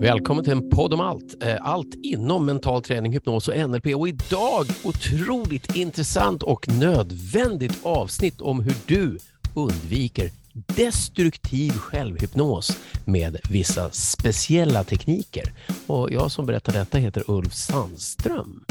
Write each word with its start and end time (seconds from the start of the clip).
Välkommen 0.00 0.44
till 0.44 0.52
en 0.52 0.70
podd 0.70 0.94
om 0.94 1.00
allt. 1.00 1.42
Eh, 1.42 1.56
allt 1.60 1.94
inom 2.02 2.46
mental 2.46 2.82
träning, 2.82 3.12
hypnos 3.12 3.48
och 3.48 3.70
NLP. 3.70 3.94
Och 3.94 4.08
idag 4.08 4.66
otroligt 4.84 5.76
intressant 5.76 6.42
och 6.42 6.68
nödvändigt 6.68 7.78
avsnitt 7.82 8.40
om 8.40 8.60
hur 8.60 8.74
du 8.86 9.18
undviker 9.54 10.30
destruktiv 10.52 11.70
självhypnos 11.70 12.78
med 13.04 13.38
vissa 13.50 13.90
speciella 13.90 14.84
tekniker. 14.84 15.52
Och 15.86 16.12
jag 16.12 16.30
som 16.30 16.46
berättar 16.46 16.72
detta 16.72 16.98
heter 16.98 17.24
Ulf 17.26 17.54
Sandström. 17.54 18.64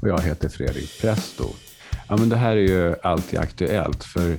Och 0.00 0.08
jag 0.08 0.20
heter 0.20 0.48
Fredrik 0.48 1.00
Presto. 1.00 1.44
Ja, 2.08 2.16
men 2.16 2.28
det 2.28 2.36
här 2.36 2.56
är 2.56 2.68
ju 2.68 2.94
alltid 3.02 3.38
aktuellt 3.38 4.04
för 4.04 4.36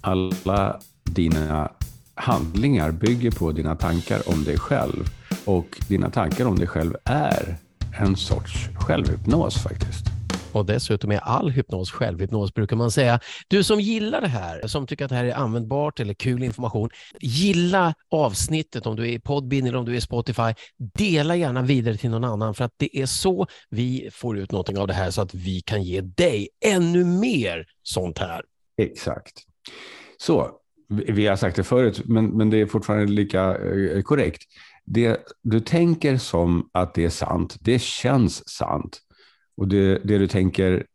alla 0.00 0.80
dina 1.04 1.70
handlingar 2.14 2.90
bygger 2.90 3.30
på 3.30 3.52
dina 3.52 3.76
tankar 3.76 4.28
om 4.28 4.44
dig 4.44 4.58
själv. 4.58 5.10
Och 5.44 5.80
dina 5.88 6.10
tankar 6.10 6.46
om 6.46 6.58
dig 6.58 6.66
själv 6.66 6.96
är 7.04 7.56
en 7.98 8.16
sorts 8.16 8.68
självhypnos 8.74 9.62
faktiskt. 9.62 10.19
Och 10.52 10.66
dessutom 10.66 11.10
är 11.10 11.18
all 11.18 11.50
hypnos 11.50 11.90
självhypnos 11.90 12.54
brukar 12.54 12.76
man 12.76 12.90
säga. 12.90 13.20
Du 13.48 13.64
som 13.64 13.80
gillar 13.80 14.20
det 14.20 14.28
här, 14.28 14.66
som 14.66 14.86
tycker 14.86 15.04
att 15.04 15.08
det 15.08 15.16
här 15.16 15.24
är 15.24 15.34
användbart 15.34 16.00
eller 16.00 16.14
kul 16.14 16.42
information, 16.42 16.90
gilla 17.20 17.94
avsnittet 18.10 18.86
om 18.86 18.96
du 18.96 19.02
är 19.02 19.12
i 19.12 19.18
Podbean 19.18 19.66
eller 19.66 19.78
om 19.78 19.84
du 19.84 19.92
är 19.92 19.96
i 19.96 20.00
Spotify. 20.00 20.54
Dela 20.94 21.36
gärna 21.36 21.62
vidare 21.62 21.96
till 21.96 22.10
någon 22.10 22.24
annan 22.24 22.54
för 22.54 22.64
att 22.64 22.74
det 22.76 22.98
är 22.98 23.06
så 23.06 23.46
vi 23.70 24.10
får 24.12 24.38
ut 24.38 24.52
någonting 24.52 24.78
av 24.78 24.86
det 24.86 24.94
här 24.94 25.10
så 25.10 25.22
att 25.22 25.34
vi 25.34 25.60
kan 25.60 25.82
ge 25.82 26.00
dig 26.00 26.48
ännu 26.64 27.04
mer 27.04 27.66
sånt 27.82 28.18
här. 28.18 28.42
Exakt. 28.82 29.32
Så, 30.18 30.50
vi 30.88 31.26
har 31.26 31.36
sagt 31.36 31.56
det 31.56 31.64
förut, 31.64 32.02
men, 32.04 32.26
men 32.26 32.50
det 32.50 32.60
är 32.60 32.66
fortfarande 32.66 33.06
lika 33.06 33.56
eh, 33.56 34.02
korrekt. 34.02 34.42
Det 34.84 35.20
du 35.42 35.60
tänker 35.60 36.16
som 36.16 36.70
att 36.72 36.94
det 36.94 37.04
är 37.04 37.10
sant, 37.10 37.56
det 37.60 37.82
känns 37.82 38.48
sant. 38.48 39.00
Och 39.60 39.68
det, 39.68 39.98
det 40.04 40.18
du 40.18 40.26
tänker 40.26 40.86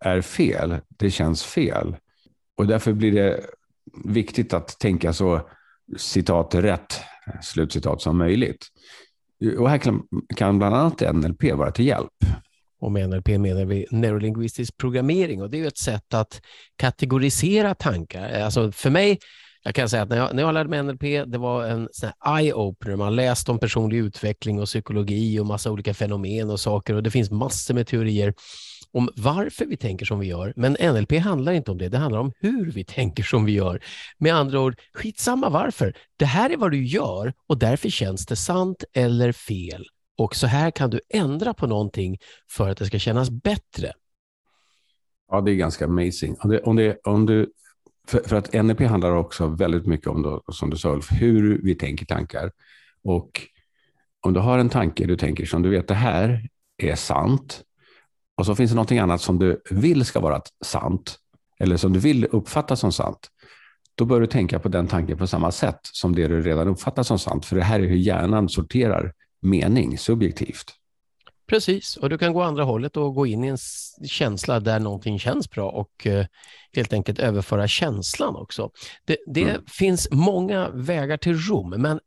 är 0.00 0.20
fel, 0.20 0.76
det 0.88 1.10
känns 1.10 1.44
fel. 1.44 1.96
Och 2.56 2.66
därför 2.66 2.92
blir 2.92 3.12
det 3.12 3.40
viktigt 4.04 4.52
att 4.52 4.78
tänka 4.78 5.12
så 5.12 5.48
citat 5.96 6.54
rätt, 6.54 7.00
slutcitat 7.42 8.02
som 8.02 8.18
möjligt. 8.18 8.66
Och 9.58 9.70
här 9.70 9.78
kan, 9.78 10.02
kan 10.36 10.58
bland 10.58 10.74
annat 10.74 11.14
NLP 11.14 11.52
vara 11.52 11.70
till 11.70 11.86
hjälp. 11.86 12.12
Och 12.80 12.92
med 12.92 13.10
NLP 13.10 13.28
menar 13.28 13.64
vi 13.64 13.86
neurolinguistisk 13.90 14.76
programmering 14.76 15.42
och 15.42 15.50
det 15.50 15.60
är 15.60 15.66
ett 15.66 15.78
sätt 15.78 16.14
att 16.14 16.40
kategorisera 16.76 17.74
tankar. 17.74 18.40
Alltså 18.40 18.72
för 18.72 18.90
mig 18.90 19.18
jag 19.68 19.74
kan 19.74 19.88
säga 19.88 20.02
att 20.02 20.08
när 20.08 20.16
jag, 20.16 20.34
när 20.34 20.42
jag 20.42 20.54
lärde 20.54 20.70
mig 20.70 20.82
NLP, 20.82 21.02
det 21.32 21.38
var 21.38 21.64
en 21.64 21.88
eye-opener. 22.26 22.96
Man 22.96 23.16
läste 23.16 23.50
om 23.50 23.58
personlig 23.58 23.98
utveckling 23.98 24.60
och 24.60 24.66
psykologi 24.66 25.40
och 25.40 25.46
massa 25.46 25.70
olika 25.70 25.94
fenomen 25.94 26.50
och 26.50 26.60
saker 26.60 26.94
och 26.94 27.02
det 27.02 27.10
finns 27.10 27.30
massor 27.30 27.74
med 27.74 27.86
teorier 27.86 28.34
om 28.92 29.08
varför 29.16 29.66
vi 29.66 29.76
tänker 29.76 30.06
som 30.06 30.18
vi 30.18 30.26
gör. 30.26 30.52
Men 30.56 30.72
NLP 30.72 31.18
handlar 31.18 31.52
inte 31.52 31.70
om 31.70 31.78
det, 31.78 31.88
det 31.88 31.98
handlar 31.98 32.20
om 32.20 32.32
hur 32.40 32.72
vi 32.72 32.84
tänker 32.84 33.22
som 33.22 33.44
vi 33.44 33.52
gör. 33.52 33.80
Med 34.18 34.34
andra 34.34 34.60
ord, 34.60 34.80
skitsamma 34.92 35.48
varför. 35.48 35.96
Det 36.16 36.24
här 36.24 36.50
är 36.50 36.56
vad 36.56 36.70
du 36.70 36.86
gör 36.86 37.32
och 37.46 37.58
därför 37.58 37.88
känns 37.88 38.26
det 38.26 38.36
sant 38.36 38.84
eller 38.92 39.32
fel. 39.32 39.86
Och 40.18 40.36
så 40.36 40.46
här 40.46 40.70
kan 40.70 40.90
du 40.90 41.00
ändra 41.08 41.54
på 41.54 41.66
någonting 41.66 42.18
för 42.50 42.68
att 42.68 42.78
det 42.78 42.86
ska 42.86 42.98
kännas 42.98 43.30
bättre. 43.30 43.92
Ja, 45.30 45.40
det 45.40 45.50
är 45.50 45.54
ganska 45.54 45.84
amazing. 45.84 46.36
Om, 46.40 46.50
det, 46.50 46.60
om, 46.60 46.76
det, 46.76 46.98
om 47.04 47.26
du 47.26 47.52
för, 48.08 48.28
för, 48.28 48.36
att 48.36 48.52
NLP 48.52 48.80
handlar 48.80 49.10
också 49.10 49.46
väldigt 49.46 49.86
mycket 49.86 50.06
om, 50.06 50.22
då, 50.22 50.42
som 50.52 50.70
du 50.70 50.76
sa 50.76 50.92
Ulf, 50.92 51.08
hur 51.10 51.60
vi 51.62 51.74
tänker 51.74 52.06
tankar. 52.06 52.52
Och 53.04 53.40
om 54.20 54.32
du 54.32 54.40
har 54.40 54.58
en 54.58 54.68
tanke 54.68 55.06
du 55.06 55.16
tänker 55.16 55.46
som 55.46 55.62
du 55.62 55.70
vet, 55.70 55.88
det 55.88 55.94
här 55.94 56.48
är 56.82 56.94
sant. 56.94 57.62
Och 58.36 58.46
så 58.46 58.54
finns 58.54 58.70
det 58.70 58.74
någonting 58.74 58.98
annat 58.98 59.20
som 59.20 59.38
du 59.38 59.62
vill 59.70 60.04
ska 60.04 60.20
vara 60.20 60.42
sant, 60.64 61.16
eller 61.60 61.76
som 61.76 61.92
du 61.92 61.98
vill 61.98 62.24
uppfatta 62.24 62.76
som 62.76 62.92
sant. 62.92 63.28
Då 63.94 64.04
bör 64.04 64.20
du 64.20 64.26
tänka 64.26 64.58
på 64.58 64.68
den 64.68 64.86
tanken 64.86 65.18
på 65.18 65.26
samma 65.26 65.52
sätt 65.52 65.80
som 65.82 66.14
det 66.14 66.28
du 66.28 66.42
redan 66.42 66.68
uppfattar 66.68 67.02
som 67.02 67.18
sant. 67.18 67.46
För 67.46 67.56
det 67.56 67.62
här 67.62 67.80
är 67.80 67.86
hur 67.86 67.96
hjärnan 67.96 68.48
sorterar 68.48 69.12
mening 69.40 69.98
subjektivt. 69.98 70.74
Precis, 71.48 71.96
och 71.96 72.10
du 72.10 72.18
kan 72.18 72.32
gå 72.32 72.42
andra 72.42 72.64
hållet 72.64 72.96
och 72.96 73.14
gå 73.14 73.26
in 73.26 73.44
i 73.44 73.48
en 73.48 73.58
känsla 74.08 74.60
där 74.60 74.80
någonting 74.80 75.18
känns 75.18 75.50
bra 75.50 75.70
och 75.70 76.06
eh, 76.06 76.26
helt 76.72 76.92
enkelt 76.92 77.18
överföra 77.18 77.68
känslan 77.68 78.36
också. 78.36 78.70
Det, 79.04 79.16
det 79.26 79.42
mm. 79.42 79.62
finns 79.66 80.08
många 80.10 80.68
vägar 80.70 81.16
till 81.16 81.38
Rom, 81.38 81.70
men 81.70 82.00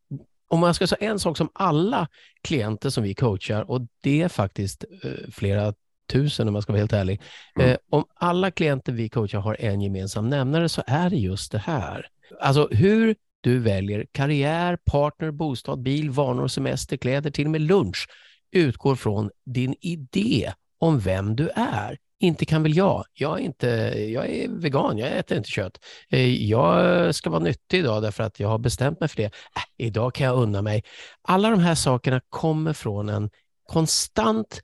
om 0.47 0.59
man 0.59 0.73
ska 0.73 0.87
säga 0.87 1.11
en 1.11 1.19
sak 1.19 1.37
som 1.37 1.49
alla 1.53 2.07
klienter 2.41 2.89
som 2.89 3.03
vi 3.03 3.13
coachar, 3.13 3.71
och 3.71 3.81
det 4.01 4.21
är 4.21 4.27
faktiskt 4.27 4.85
eh, 5.03 5.11
flera 5.31 5.73
tusen 6.11 6.47
om 6.47 6.53
man 6.53 6.61
ska 6.61 6.71
vara 6.71 6.79
helt 6.79 6.93
ärlig. 6.93 7.21
Mm. 7.55 7.69
Eh, 7.71 7.77
om 7.89 8.05
alla 8.15 8.51
klienter 8.51 8.93
vi 8.93 9.09
coachar 9.09 9.39
har 9.39 9.57
en 9.59 9.81
gemensam 9.81 10.29
nämnare 10.29 10.69
så 10.69 10.83
är 10.87 11.09
det 11.09 11.15
just 11.15 11.51
det 11.51 11.57
här. 11.57 12.07
Alltså 12.39 12.67
hur 12.71 13.15
du 13.41 13.59
väljer 13.59 14.05
karriär, 14.11 14.77
partner, 14.85 15.31
bostad, 15.31 15.81
bil, 15.81 16.09
vanor, 16.09 16.47
semester, 16.47 16.97
kläder, 16.97 17.31
till 17.31 17.45
och 17.45 17.51
med 17.51 17.61
lunch 17.61 18.07
utgår 18.51 18.95
från 18.95 19.29
din 19.45 19.75
idé 19.81 20.53
om 20.79 20.99
vem 20.99 21.35
du 21.35 21.49
är. 21.55 21.97
Inte 22.19 22.45
kan 22.45 22.63
väl 22.63 22.77
jag. 22.77 23.05
Jag 23.13 23.39
är, 23.39 23.43
inte, 23.43 23.67
jag 24.13 24.29
är 24.29 24.49
vegan, 24.49 24.97
jag 24.97 25.17
äter 25.17 25.37
inte 25.37 25.49
kött. 25.49 25.79
Eh, 26.09 26.43
jag 26.49 27.15
ska 27.15 27.29
vara 27.29 27.43
nyttig 27.43 27.79
idag 27.79 28.01
därför 28.01 28.23
att 28.23 28.39
jag 28.39 28.47
har 28.47 28.57
bestämt 28.59 28.99
mig 28.99 29.09
för 29.09 29.17
det. 29.17 29.25
Äh, 29.25 29.85
idag 29.87 30.13
kan 30.13 30.27
jag 30.27 30.37
unna 30.37 30.61
mig. 30.61 30.83
Alla 31.21 31.49
de 31.49 31.59
här 31.59 31.75
sakerna 31.75 32.21
kommer 32.29 32.73
från 32.73 33.09
en 33.09 33.29
konstant 33.67 34.61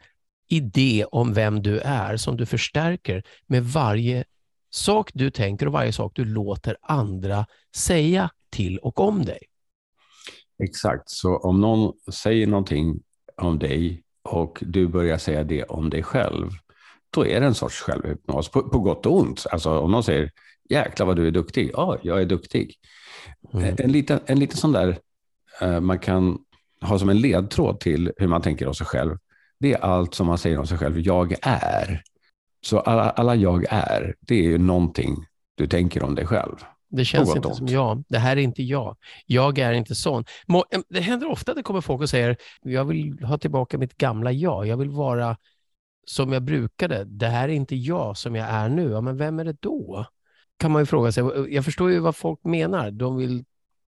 idé 0.50 1.06
om 1.12 1.34
vem 1.34 1.62
du 1.62 1.80
är 1.80 2.18
som 2.18 2.38
du 2.38 2.46
förstärker 2.46 3.24
med 3.48 3.66
varje 3.66 4.24
sak 4.70 5.12
du 5.14 5.30
tänker 5.30 5.66
och 5.66 5.74
varje 5.74 5.94
sak 5.94 6.12
du 6.16 6.26
låter 6.26 6.78
andra 6.82 7.46
säga 7.76 8.30
till 8.50 8.78
och 8.78 9.00
om 9.00 9.26
dig. 9.26 9.40
Exakt, 10.64 11.10
så 11.10 11.38
om 11.38 11.62
någon 11.62 11.94
säger 12.14 12.48
någonting 12.48 13.00
om 13.42 13.60
dig 13.60 14.04
och 14.24 14.60
du 14.62 14.88
börjar 14.88 15.18
säga 15.18 15.44
det 15.44 15.64
om 15.64 15.90
dig 15.90 16.04
själv, 16.04 16.52
då 17.10 17.26
är 17.26 17.40
det 17.40 17.46
en 17.46 17.56
sorts 17.56 17.82
självhypnos 17.82 18.50
på, 18.50 18.70
på 18.70 18.80
gott 18.80 19.06
och 19.06 19.20
ont. 19.20 19.46
Alltså 19.52 19.80
om 19.80 19.92
någon 19.92 20.04
säger 20.04 20.32
jäklar 20.70 21.08
vad 21.08 21.16
du 21.16 21.28
är 21.28 21.32
duktig, 21.32 21.72
ja, 21.74 21.98
jag 22.02 22.22
är 22.22 22.26
duktig. 22.26 22.76
Mm. 23.54 23.76
En, 23.78 23.92
liten, 23.92 24.20
en 24.26 24.40
liten 24.40 24.58
sån 24.58 24.72
där 24.72 24.98
uh, 25.64 25.80
man 25.80 26.00
kan 26.00 26.38
ha 26.82 27.00
som 27.00 27.10
en 27.10 27.22
ledtråd 27.22 27.80
till 27.80 28.12
hur 28.18 28.28
man 28.28 28.42
tänker 28.42 28.68
om 28.68 28.74
sig 28.74 28.88
själv. 28.88 29.18
Det 29.60 29.74
är 29.74 29.80
allt 29.80 30.14
som 30.14 30.28
man 30.28 30.38
säger 30.38 30.60
om 30.60 30.68
sig 30.68 30.78
själv, 30.78 31.00
jag 31.00 31.36
är. 31.42 32.02
Så 32.62 32.80
alla, 32.80 33.10
alla 33.10 33.36
jag 33.36 33.66
är, 33.70 34.16
det 34.20 34.36
är 34.36 34.44
ju 34.44 34.58
någonting 34.58 35.26
du 35.56 35.68
tänker 35.68 36.04
om 36.04 36.16
dig 36.16 36.26
själv. 36.26 36.56
Det 36.90 37.06
känns 37.06 37.36
inte 37.36 37.54
som 37.54 37.68
jag. 37.68 38.04
Det 38.10 38.18
här 38.18 38.38
är 38.38 38.42
inte 38.42 38.64
jag. 38.64 38.98
Jag 39.26 39.58
är 39.58 39.74
inte 39.74 39.96
sån. 39.96 40.26
Det 40.90 41.00
händer 41.00 41.32
ofta 41.32 41.52
att 41.52 41.58
det 41.58 41.64
kommer 41.64 41.82
folk 41.82 42.02
och 42.02 42.10
säger, 42.10 42.38
jag 42.62 42.86
vill 42.86 43.24
ha 43.24 43.38
tillbaka 43.38 43.78
mitt 43.78 43.98
gamla 43.98 44.32
jag. 44.32 44.68
Jag 44.68 44.78
vill 44.78 44.90
vara 44.90 45.38
som 46.06 46.34
jag 46.34 46.44
brukade. 46.44 47.04
Det 47.04 47.28
här 47.28 47.50
är 47.50 47.54
inte 47.54 47.76
jag 47.76 48.18
som 48.18 48.36
jag 48.36 48.50
är 48.50 48.70
nu. 48.70 48.92
Ja, 48.92 49.02
men 49.02 49.18
vem 49.18 49.40
är 49.40 49.46
det 49.46 49.58
då? 49.62 50.06
Kan 50.60 50.72
man 50.72 50.82
ju 50.82 50.86
fråga 50.86 51.12
sig. 51.12 51.24
Jag 51.50 51.66
förstår 51.66 51.92
ju 51.92 52.00
vad 52.00 52.16
folk 52.16 52.44
menar. 52.44 52.92
De 52.92 53.18
vill 53.18 53.46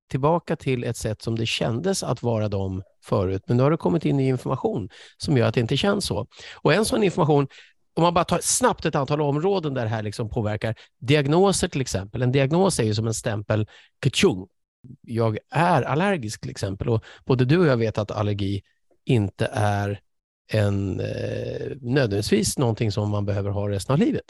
tillbaka 0.09 0.55
till 0.55 0.83
ett 0.83 0.97
sätt 0.97 1.21
som 1.21 1.35
det 1.35 1.45
kändes 1.45 2.03
att 2.03 2.23
vara 2.23 2.49
dem 2.49 2.83
förut. 3.03 3.43
Men 3.47 3.57
nu 3.57 3.63
har 3.63 3.71
det 3.71 3.77
kommit 3.77 4.05
in 4.05 4.17
ny 4.17 4.27
information 4.27 4.89
som 5.17 5.37
gör 5.37 5.47
att 5.47 5.53
det 5.53 5.61
inte 5.61 5.77
känns 5.77 6.05
så. 6.05 6.27
Och 6.61 6.73
en 6.73 6.85
sån 6.85 7.03
information 7.03 7.47
om 7.93 8.03
man 8.03 8.13
bara 8.13 8.25
tar 8.25 8.39
snabbt 8.41 8.85
ett 8.85 8.95
antal 8.95 9.21
områden 9.21 9.73
där 9.73 9.83
det 9.83 9.89
här 9.89 10.03
liksom 10.03 10.29
påverkar. 10.29 10.75
Diagnoser 10.99 11.67
till 11.67 11.81
exempel. 11.81 12.21
En 12.21 12.31
diagnos 12.31 12.79
är 12.79 12.83
ju 12.83 12.93
som 12.93 13.07
en 13.07 13.13
stämpel, 13.13 13.67
kachung. 13.99 14.47
Jag 15.01 15.37
är 15.49 15.81
allergisk 15.81 16.41
till 16.41 16.51
exempel. 16.51 16.89
Och 16.89 17.03
både 17.25 17.45
du 17.45 17.57
och 17.57 17.67
jag 17.67 17.77
vet 17.77 17.97
att 17.97 18.11
allergi 18.11 18.61
inte 19.05 19.49
är 19.53 19.99
en, 20.51 20.99
eh, 20.99 21.77
nödvändigtvis 21.81 22.57
någonting 22.57 22.91
som 22.91 23.09
man 23.09 23.25
behöver 23.25 23.49
ha 23.49 23.69
resten 23.69 23.93
av 23.93 23.99
livet. 23.99 24.25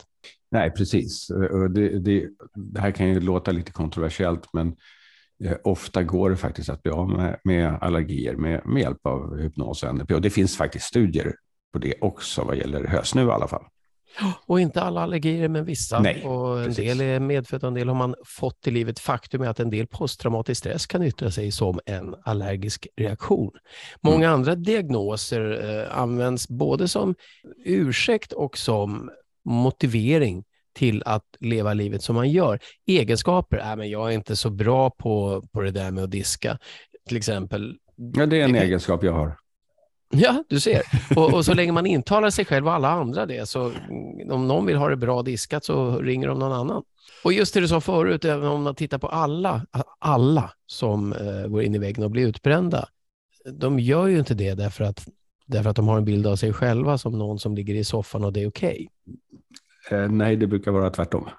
Nej, 0.52 0.72
precis. 0.72 1.28
Det, 1.74 2.00
det, 2.00 2.28
det 2.56 2.82
här 2.82 2.92
kan 2.92 3.10
ju 3.10 3.20
låta 3.20 3.52
lite 3.52 3.72
kontroversiellt, 3.72 4.54
men 4.54 4.76
eh, 5.44 5.58
ofta 5.64 6.04
går 6.04 6.30
det 6.30 6.38
faktiskt 6.38 6.70
att 6.70 6.84
bli 6.84 6.92
av 6.92 7.10
med, 7.10 7.40
med 7.44 7.78
allergier 7.82 8.36
med, 8.36 8.66
med 8.66 8.82
hjälp 8.82 9.06
av 9.06 9.38
hypnos 9.38 9.84
och 9.84 9.96
NLP. 9.96 10.12
Och 10.12 10.22
det 10.22 10.30
finns 10.30 10.58
faktiskt 10.58 10.86
studier 10.86 11.36
på 11.74 11.80
det 11.80 11.94
också 12.02 12.44
vad 12.44 12.58
gäller 12.58 12.88
hösnu 12.88 13.22
i 13.22 13.32
alla 13.32 13.48
fall. 13.48 13.64
Och 14.46 14.60
inte 14.60 14.82
alla 14.82 15.02
allergier, 15.02 15.48
men 15.48 15.66
vissa. 15.66 16.00
Nej, 16.00 16.26
och 16.26 16.60
en 16.60 16.66
precis. 16.66 16.86
del 16.86 17.02
är 17.02 17.20
medfödda, 17.20 17.68
en 17.68 17.74
del 17.74 17.88
har 17.88 17.96
man 17.96 18.16
fått 18.26 18.68
i 18.68 18.72
livet. 18.72 19.00
Faktum 19.00 19.42
är 19.42 19.48
att 19.48 19.60
en 19.60 19.70
del 19.70 19.88
posttraumatisk 19.88 20.60
stress 20.60 20.88
kan 20.88 21.04
yttra 21.04 21.32
sig 21.32 21.52
som 21.52 21.80
en 21.86 22.16
allergisk 22.24 22.88
reaktion. 22.98 23.52
Många 24.02 24.28
mm. 24.28 24.34
andra 24.34 24.56
diagnoser 24.56 25.70
eh, 25.70 26.00
används 26.00 26.48
både 26.48 26.88
som 26.88 27.16
ursäkt 27.66 28.34
och 28.34 28.58
som 28.58 29.12
motivering 29.46 30.44
till 30.76 31.04
att 31.06 31.26
leva 31.40 31.74
livet 31.74 32.04
som 32.04 32.16
man 32.16 32.30
gör. 32.30 32.60
Egenskaper, 32.88 33.58
äh, 33.58 33.76
men 33.76 33.90
jag 33.90 34.10
är 34.10 34.16
inte 34.16 34.36
så 34.36 34.50
bra 34.50 34.90
på, 34.90 35.44
på 35.52 35.62
det 35.62 35.72
där 35.72 35.92
med 35.92 36.04
att 36.04 36.12
diska, 36.12 36.58
till 37.08 37.18
exempel. 37.18 37.76
Ja, 37.96 38.26
det 38.26 38.42
är 38.42 38.46
en 38.46 38.56
egenskap 38.56 39.04
jag 39.04 39.14
har. 39.14 39.39
Ja, 40.12 40.44
du 40.48 40.60
ser. 40.60 40.82
Och, 41.16 41.34
och, 41.34 41.46
så 41.46 41.54
länge 41.54 41.72
man 41.72 41.86
intalar 41.86 42.30
sig 42.30 42.46
själv 42.46 42.68
och 42.68 42.74
alla 42.74 42.90
andra 42.90 43.26
det, 43.26 43.50
så 43.50 43.72
om 44.30 44.48
någon 44.48 44.66
vill 44.66 44.78
ha 44.78 44.90
det 44.90 44.96
bra 44.96 45.22
diskat 45.22 45.66
så 45.66 46.02
ringer 46.02 46.28
de 46.28 46.40
någon 46.40 46.52
annan. 46.52 46.84
Och 47.24 47.34
just 47.34 47.54
det 47.54 47.60
du 47.60 47.68
sa 47.68 47.82
förut, 47.82 48.26
om 48.26 48.64
man 48.64 48.76
tittar 48.76 48.98
på 48.98 49.08
alla, 49.08 49.66
alla 50.00 50.52
som 50.66 51.14
eh, 51.14 51.48
går 51.48 51.64
in 51.64 51.76
i 51.76 51.78
väggen 51.78 52.04
och 52.04 52.12
blir 52.12 52.28
utbrända, 52.28 52.86
de 53.46 53.80
gör 53.80 54.08
ju 54.08 54.20
inte 54.20 54.34
det 54.34 54.54
därför 54.54 54.84
att, 54.84 55.08
därför 55.46 55.70
att 55.70 55.76
de 55.76 55.88
har 55.88 55.98
en 55.98 56.06
bild 56.06 56.28
av 56.28 56.36
sig 56.36 56.54
själva 56.54 56.98
som 56.98 57.18
någon 57.18 57.40
som 57.40 57.56
ligger 57.56 57.76
i 57.76 57.84
soffan 57.84 58.24
och 58.24 58.34
det 58.34 58.44
är 58.44 58.50
okej. 58.50 58.90
Okay. 59.88 60.00
Eh, 60.00 60.10
nej, 60.10 60.36
det 60.36 60.48
brukar 60.48 60.72
vara 60.72 60.90
tvärtom. 60.90 61.30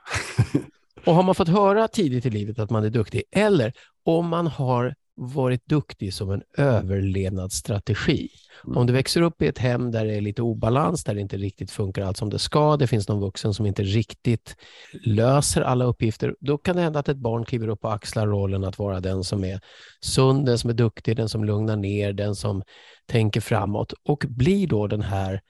och 1.05 1.14
har 1.14 1.23
man 1.23 1.34
fått 1.34 1.49
höra 1.49 1.88
tidigt 1.88 2.26
i 2.26 2.31
livet 2.31 2.58
att 2.58 2.70
man 2.70 2.84
är 2.84 2.90
duktig, 2.90 3.23
eller 3.31 3.73
om 4.05 4.28
man 4.28 4.46
har 4.46 4.94
varit 5.20 5.67
duktig 5.67 6.14
som 6.14 6.31
en 6.31 6.43
överlevnadsstrategi. 6.56 8.28
Mm. 8.64 8.76
Om 8.76 8.87
du 8.87 8.93
växer 8.93 9.22
upp 9.22 9.43
i 9.43 9.46
ett 9.46 9.58
hem 9.58 9.90
där 9.90 10.05
det 10.05 10.14
är 10.14 10.20
lite 10.20 10.43
obalans, 10.43 11.05
där 11.05 11.14
det 11.14 11.20
inte 11.20 11.37
riktigt 11.37 11.70
funkar 11.70 12.02
allt 12.02 12.17
som 12.17 12.31
det 12.31 12.38
ska, 12.38 12.76
det 12.76 12.87
finns 12.87 13.08
någon 13.08 13.20
vuxen 13.20 13.55
som 13.55 13.67
inte 13.67 13.82
riktigt 13.82 14.56
löser 14.93 15.62
alla 15.62 15.84
uppgifter, 15.84 16.37
då 16.40 16.58
kan 16.58 16.76
det 16.76 16.82
hända 16.82 16.99
att 16.99 17.08
ett 17.08 17.17
barn 17.17 17.44
kliver 17.44 17.69
upp 17.69 17.84
och 17.84 17.94
axlar 17.94 18.26
rollen 18.26 18.64
att 18.64 18.78
vara 18.78 19.00
den 19.00 19.25
som 19.25 19.44
är 19.44 19.61
sund, 20.00 20.46
den 20.46 20.58
som 20.58 20.70
är 20.70 20.75
duktig, 20.75 21.17
den 21.17 21.28
som 21.28 21.44
lugnar 21.44 21.76
ner, 21.76 22.12
den 22.12 22.34
som 22.34 22.62
tänker 23.06 23.40
framåt 23.40 23.93
och 24.02 24.25
blir 24.28 24.66
då 24.66 24.87
den 24.87 25.02
här 25.02 25.40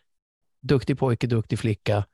duktig 0.62 0.98
pojke, 0.98 1.26
duktig 1.26 1.58
flicka 1.58 2.04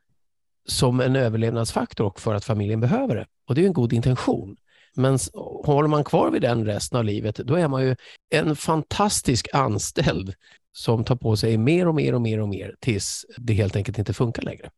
som 0.67 1.01
en 1.01 1.15
överlevnadsfaktor 1.15 2.05
och 2.05 2.19
för 2.19 2.33
att 2.33 2.45
familjen 2.45 2.79
behöver 2.79 3.15
det. 3.15 3.25
Och 3.47 3.55
det 3.55 3.61
är 3.61 3.67
en 3.67 3.73
god 3.73 3.93
intention. 3.93 4.57
Men 4.97 5.19
håller 5.65 5.87
man 5.87 6.03
kvar 6.03 6.31
vid 6.31 6.41
den 6.41 6.65
resten 6.65 6.97
av 6.97 7.05
livet, 7.05 7.35
då 7.35 7.55
är 7.55 7.67
man 7.67 7.83
ju 7.83 7.95
en 8.29 8.55
fantastisk 8.55 9.47
anställd 9.53 10.33
som 10.71 11.03
tar 11.03 11.15
på 11.15 11.37
sig 11.37 11.57
mer 11.57 11.87
och 11.87 11.95
mer 11.95 12.15
och 12.15 12.21
mer 12.21 12.39
och 12.41 12.49
mer 12.49 12.75
tills 12.79 13.25
det 13.37 13.53
helt 13.53 13.75
enkelt 13.75 13.97
inte 13.97 14.13
funkar 14.13 14.43
längre. 14.43 14.69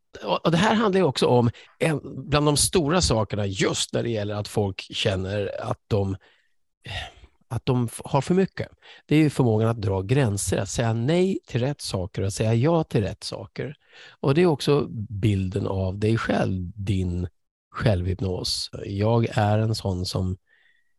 Och 0.43 0.51
det 0.51 0.57
här 0.57 0.75
handlar 0.75 1.01
också 1.01 1.27
om 1.27 1.49
en, 1.79 1.99
bland 2.29 2.45
de 2.45 2.57
stora 2.57 3.01
sakerna 3.01 3.45
just 3.45 3.93
när 3.93 4.03
det 4.03 4.09
gäller 4.09 4.35
att 4.35 4.47
folk 4.47 4.81
känner 4.81 5.61
att 5.61 5.79
de 5.87 6.13
eh, 6.83 6.91
att 7.49 7.65
de 7.65 7.89
har 8.03 8.21
för 8.21 8.33
mycket. 8.33 8.67
Det 9.05 9.15
är 9.15 9.29
förmågan 9.29 9.69
att 9.69 9.81
dra 9.81 10.01
gränser, 10.01 10.57
att 10.57 10.69
säga 10.69 10.93
nej 10.93 11.39
till 11.45 11.59
rätt 11.59 11.81
saker 11.81 12.21
och 12.21 12.33
säga 12.33 12.53
ja 12.53 12.83
till 12.83 13.01
rätt 13.01 13.23
saker. 13.23 13.75
Och 14.19 14.35
det 14.35 14.41
är 14.41 14.45
också 14.45 14.87
bilden 15.09 15.67
av 15.67 15.99
dig 15.99 16.17
själv, 16.17 16.71
din 16.75 17.27
självhypnos. 17.79 18.69
Jag 18.85 19.27
är 19.31 19.57
en 19.57 19.75
sån 19.75 20.05
som, 20.05 20.37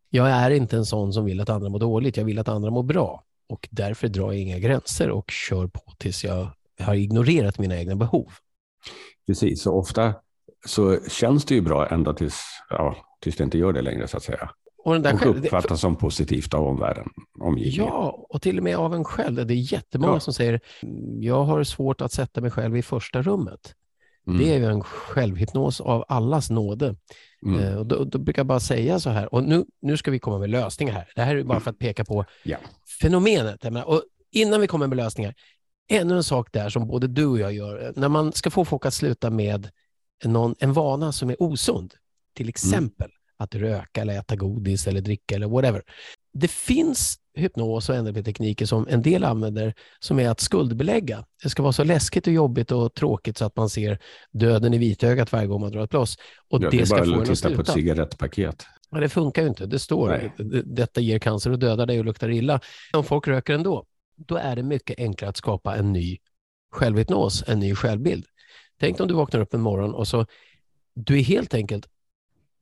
jag 0.09 0.29
är 0.29 0.51
inte 0.51 0.77
en 0.77 0.85
sån 0.85 1.13
som 1.13 1.25
vill 1.25 1.41
att 1.41 1.49
andra 1.49 1.69
mår 1.69 1.79
dåligt, 1.79 2.17
jag 2.17 2.25
vill 2.25 2.39
att 2.39 2.47
andra 2.47 2.71
mår 2.71 2.83
bra 2.83 3.23
och 3.49 3.67
därför 3.71 4.07
drar 4.07 4.31
jag 4.31 4.41
inga 4.41 4.59
gränser 4.59 5.09
och 5.09 5.31
kör 5.31 5.67
på 5.67 5.81
tills 5.97 6.23
jag 6.23 6.47
har 6.79 6.95
ignorerat 6.95 7.59
mina 7.59 7.77
egna 7.77 7.95
behov. 7.95 8.27
Precis, 9.27 9.61
så 9.61 9.73
ofta 9.73 10.13
så 10.65 10.99
känns 11.09 11.45
det 11.45 11.55
ju 11.55 11.61
bra 11.61 11.87
ända 11.87 12.13
tills, 12.13 12.41
ja, 12.69 12.95
tills 13.19 13.35
det 13.35 13.43
inte 13.43 13.57
gör 13.57 13.73
det 13.73 13.81
längre 13.81 14.07
så 14.07 14.17
att 14.17 14.23
säga. 14.23 14.49
Och, 14.83 14.93
den 14.93 15.01
där 15.01 15.13
och 15.13 15.19
själv, 15.19 15.37
uppfattas 15.37 15.71
det, 15.71 15.77
som 15.77 15.95
positivt 15.95 16.53
av 16.53 16.67
omvärlden, 16.67 17.09
omgivningen. 17.39 17.85
Ja, 17.85 18.25
och 18.29 18.41
till 18.41 18.57
och 18.57 18.63
med 18.63 18.77
av 18.77 18.93
en 18.93 19.03
själv. 19.03 19.47
Det 19.47 19.53
är 19.53 19.73
jättemånga 19.73 20.13
ja. 20.13 20.19
som 20.19 20.33
säger, 20.33 20.59
jag 21.19 21.43
har 21.43 21.63
svårt 21.63 22.01
att 22.01 22.11
sätta 22.11 22.41
mig 22.41 22.51
själv 22.51 22.77
i 22.77 22.81
första 22.81 23.21
rummet. 23.21 23.75
Mm. 24.27 24.39
Det 24.39 24.53
är 24.53 24.57
ju 24.57 24.65
en 24.65 24.83
självhypnos 24.83 25.81
av 25.81 26.05
allas 26.07 26.49
nåde. 26.49 26.95
Mm. 27.45 27.59
Eh, 27.59 27.75
och 27.75 27.85
då, 27.85 28.03
då, 28.03 28.19
brukar 28.19 28.39
jag 28.39 28.47
bara 28.47 28.59
säga 28.59 28.99
så 28.99 29.09
här, 29.09 29.33
och 29.33 29.43
nu, 29.43 29.65
nu 29.81 29.97
ska 29.97 30.11
vi 30.11 30.19
komma 30.19 30.39
med 30.39 30.49
lösningar 30.49 30.93
här. 30.93 31.11
Det 31.15 31.21
här 31.21 31.35
är 31.35 31.43
bara 31.43 31.59
för 31.59 31.71
att 31.71 31.79
peka 31.79 32.05
på 32.05 32.25
ja. 32.43 32.57
fenomenet. 33.01 33.65
Och 33.85 34.03
innan 34.31 34.61
vi 34.61 34.67
kommer 34.67 34.87
med 34.87 34.95
lösningar, 34.95 35.33
ännu 35.89 36.15
en 36.15 36.23
sak 36.23 36.49
där 36.51 36.69
som 36.69 36.87
både 36.87 37.07
du 37.07 37.25
och 37.25 37.39
jag 37.39 37.53
gör. 37.53 37.93
När 37.95 38.09
man 38.09 38.33
ska 38.33 38.49
få 38.49 38.65
folk 38.65 38.85
att 38.85 38.93
sluta 38.93 39.29
med 39.29 39.69
någon, 40.25 40.55
en 40.59 40.73
vana 40.73 41.11
som 41.11 41.29
är 41.29 41.43
osund, 41.43 41.93
till 42.35 42.45
mm. 42.45 42.49
exempel 42.49 43.09
mm. 43.09 43.15
att 43.37 43.55
röka 43.55 44.01
eller 44.01 44.19
äta 44.19 44.35
godis 44.35 44.87
eller 44.87 45.01
dricka 45.01 45.35
eller 45.35 45.47
whatever. 45.47 45.83
Det 46.33 46.47
finns 46.47 47.17
hypnos 47.35 47.89
och 47.89 48.03
NLP-tekniker 48.03 48.65
som 48.65 48.87
en 48.89 49.01
del 49.01 49.23
använder 49.23 49.73
som 49.99 50.19
är 50.19 50.29
att 50.29 50.39
skuldbelägga. 50.39 51.25
Det 51.43 51.49
ska 51.49 51.63
vara 51.63 51.73
så 51.73 51.83
läskigt 51.83 52.27
och 52.27 52.33
jobbigt 52.33 52.71
och 52.71 52.93
tråkigt 52.93 53.37
så 53.37 53.45
att 53.45 53.55
man 53.55 53.69
ser 53.69 53.99
döden 54.31 54.73
i 54.73 54.77
vitögat 54.77 55.31
varje 55.31 55.47
gång 55.47 55.61
man 55.61 55.71
drar 55.71 55.83
ett 55.83 55.89
blås. 55.89 56.17
Och 56.49 56.63
ja, 56.63 56.69
det, 56.69 56.77
det 56.77 56.85
ska 56.85 56.95
bara 56.95 57.25
få 57.25 57.35
titta 57.35 57.55
på 57.55 57.61
ett 57.61 57.71
cigarettpaket. 57.71 58.65
Ja, 58.91 58.99
det 58.99 59.09
funkar 59.09 59.41
ju 59.41 59.47
inte. 59.47 59.65
Det 59.65 59.79
står 59.79 60.09
Nej. 60.37 60.63
detta 60.65 61.01
ger 61.01 61.19
cancer 61.19 61.51
och 61.51 61.59
dödar 61.59 61.85
dig 61.85 61.99
och 61.99 62.05
luktar 62.05 62.29
illa. 62.29 62.59
Om 62.93 63.03
folk 63.03 63.27
röker 63.27 63.53
ändå, 63.53 63.85
då 64.15 64.35
är 64.35 64.55
det 64.55 64.63
mycket 64.63 64.99
enklare 64.99 65.29
att 65.29 65.37
skapa 65.37 65.75
en 65.75 65.93
ny 65.93 66.17
självhypnos, 66.71 67.43
en 67.47 67.59
ny 67.59 67.75
självbild. 67.75 68.25
Tänk 68.79 68.99
om 68.99 69.07
du 69.07 69.13
vaknar 69.13 69.39
upp 69.39 69.53
en 69.53 69.61
morgon 69.61 69.93
och 69.93 70.07
så 70.07 70.25
du 70.93 71.19
är 71.19 71.23
helt 71.23 71.53
enkelt 71.53 71.87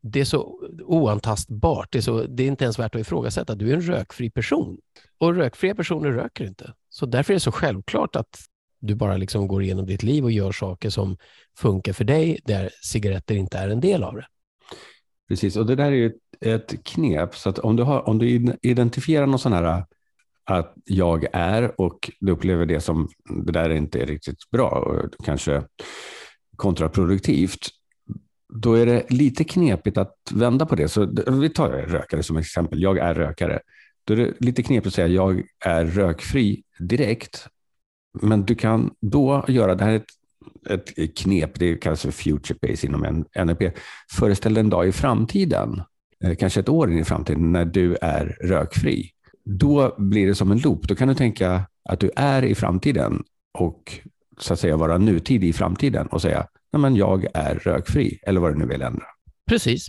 det 0.01 0.19
är 0.19 0.25
så 0.25 0.60
oantastbart. 0.84 1.88
Det 1.92 1.98
är, 1.98 2.01
så, 2.01 2.24
det 2.24 2.44
är 2.44 2.48
inte 2.48 2.63
ens 2.63 2.80
värt 2.80 2.96
att 2.96 3.01
ifrågasätta. 3.01 3.56
Du 3.56 3.69
är 3.69 3.74
en 3.74 3.81
rökfri 3.81 4.30
person 4.30 4.78
och 5.18 5.36
rökfria 5.36 5.75
personer 5.75 6.12
röker 6.12 6.46
inte. 6.46 6.74
Så 6.90 7.06
därför 7.06 7.34
är 7.34 7.36
det 7.36 7.40
så 7.40 7.51
självklart 7.51 8.16
att 8.16 8.40
du 8.80 8.96
bara 8.96 9.18
liksom 9.18 9.48
går 9.48 9.63
igenom 9.63 9.86
ditt 9.86 10.04
liv 10.04 10.24
och 10.24 10.31
gör 10.31 10.51
saker 10.51 10.90
som 10.90 11.18
funkar 11.57 11.94
för 11.94 12.04
dig, 12.04 12.40
där 12.46 12.69
cigaretter 12.84 13.36
inte 13.36 13.57
är 13.57 13.69
en 13.69 13.80
del 13.80 14.04
av 14.04 14.16
det. 14.16 14.25
Precis, 15.28 15.56
och 15.56 15.66
det 15.66 15.75
där 15.75 15.86
är 15.86 15.92
ju 15.92 16.13
ett 16.42 16.84
knep. 16.84 17.36
Så 17.36 17.50
att 17.50 17.60
om 17.60 17.75
du, 17.75 17.84
har, 17.84 18.10
om 18.10 18.18
du 18.18 18.56
identifierar 18.62 19.25
någon 19.25 19.40
sån 19.40 19.54
här 19.54 19.63
äh, 19.63 19.84
att 20.44 20.74
jag 20.86 21.25
är 21.34 21.81
och 21.81 22.12
du 22.19 22.31
upplever 22.31 22.66
det 22.66 22.81
som 22.81 23.10
det 23.46 23.51
där 23.51 23.69
inte 23.69 24.01
är 24.01 24.06
riktigt 24.06 24.50
bra 24.51 24.69
och 24.69 25.25
kanske 25.25 25.63
kontraproduktivt, 26.56 27.69
då 28.54 28.74
är 28.74 28.86
det 28.86 29.10
lite 29.10 29.44
knepigt 29.44 29.98
att 29.98 30.16
vända 30.31 30.66
på 30.66 30.75
det. 30.75 30.90
Så 30.90 31.06
vi 31.28 31.50
tar 31.50 31.69
rökare 31.69 32.24
som 32.24 32.38
exempel. 32.38 32.81
Jag 32.81 32.98
är 32.98 33.13
rökare. 33.13 33.60
Då 34.04 34.13
är 34.13 34.18
det 34.18 34.34
lite 34.40 34.63
knepigt 34.63 34.88
att 34.88 34.94
säga 34.94 35.07
jag 35.07 35.44
är 35.66 35.86
rökfri 35.86 36.63
direkt. 36.80 37.48
Men 38.22 38.46
du 38.46 38.56
kan 38.56 38.94
då 39.01 39.46
göra, 39.48 39.75
det 39.75 39.84
här 39.84 39.92
är 39.92 40.01
ett, 40.74 40.98
ett 40.98 41.18
knep, 41.18 41.60
det 41.60 41.75
kallas 41.75 42.01
för 42.01 42.12
future 42.12 42.60
pace 42.60 42.88
inom 42.88 43.25
NLP. 43.46 43.74
Föreställ 44.12 44.53
dig 44.53 44.62
en 44.62 44.70
dag 44.70 44.88
i 44.88 44.91
framtiden, 44.91 45.82
kanske 46.39 46.60
ett 46.60 46.70
år 46.70 46.91
in 46.91 47.00
i 47.00 47.03
framtiden, 47.03 47.51
när 47.51 47.65
du 47.65 47.96
är 48.01 48.38
rökfri. 48.41 49.12
Då 49.46 49.96
blir 49.98 50.27
det 50.27 50.36
som 50.36 50.51
en 50.51 50.60
loop. 50.60 50.88
Då 50.88 50.96
kan 50.96 51.08
du 51.08 51.15
tänka 51.15 51.62
att 51.89 52.00
du 52.00 52.12
är 52.15 52.44
i 52.44 52.56
framtiden 52.56 53.24
och 53.53 54.00
så 54.38 54.53
att 54.53 54.60
säga 54.60 54.77
vara 54.77 54.98
nutid 54.98 55.44
i 55.44 55.53
framtiden 55.53 56.08
och 56.08 56.22
säga 56.22 56.48
Nej, 56.72 56.82
men 56.82 56.96
jag 56.96 57.26
är 57.34 57.56
rökfri, 57.56 58.20
eller 58.24 58.42
vad 58.42 58.54
du 58.54 58.58
nu 58.58 58.66
vill 58.66 58.82
ändra. 58.82 59.06
Precis. 59.50 59.88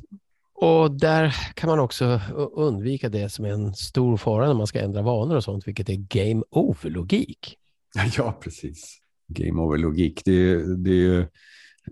Och 0.54 0.90
där 0.90 1.36
kan 1.54 1.70
man 1.70 1.78
också 1.78 2.20
undvika 2.54 3.08
det 3.08 3.28
som 3.28 3.44
är 3.44 3.50
en 3.50 3.74
stor 3.74 4.16
fara 4.16 4.46
när 4.46 4.54
man 4.54 4.66
ska 4.66 4.80
ändra 4.80 5.02
vanor 5.02 5.36
och 5.36 5.44
sånt, 5.44 5.68
vilket 5.68 5.88
är 5.88 5.96
game 5.96 6.42
over-logik. 6.50 7.56
Ja, 8.16 8.38
precis. 8.40 8.98
Game 9.28 9.62
over-logik. 9.62 10.22
Det, 10.24 10.54
det 10.76 10.90
är 10.90 10.94
ju, 10.94 11.26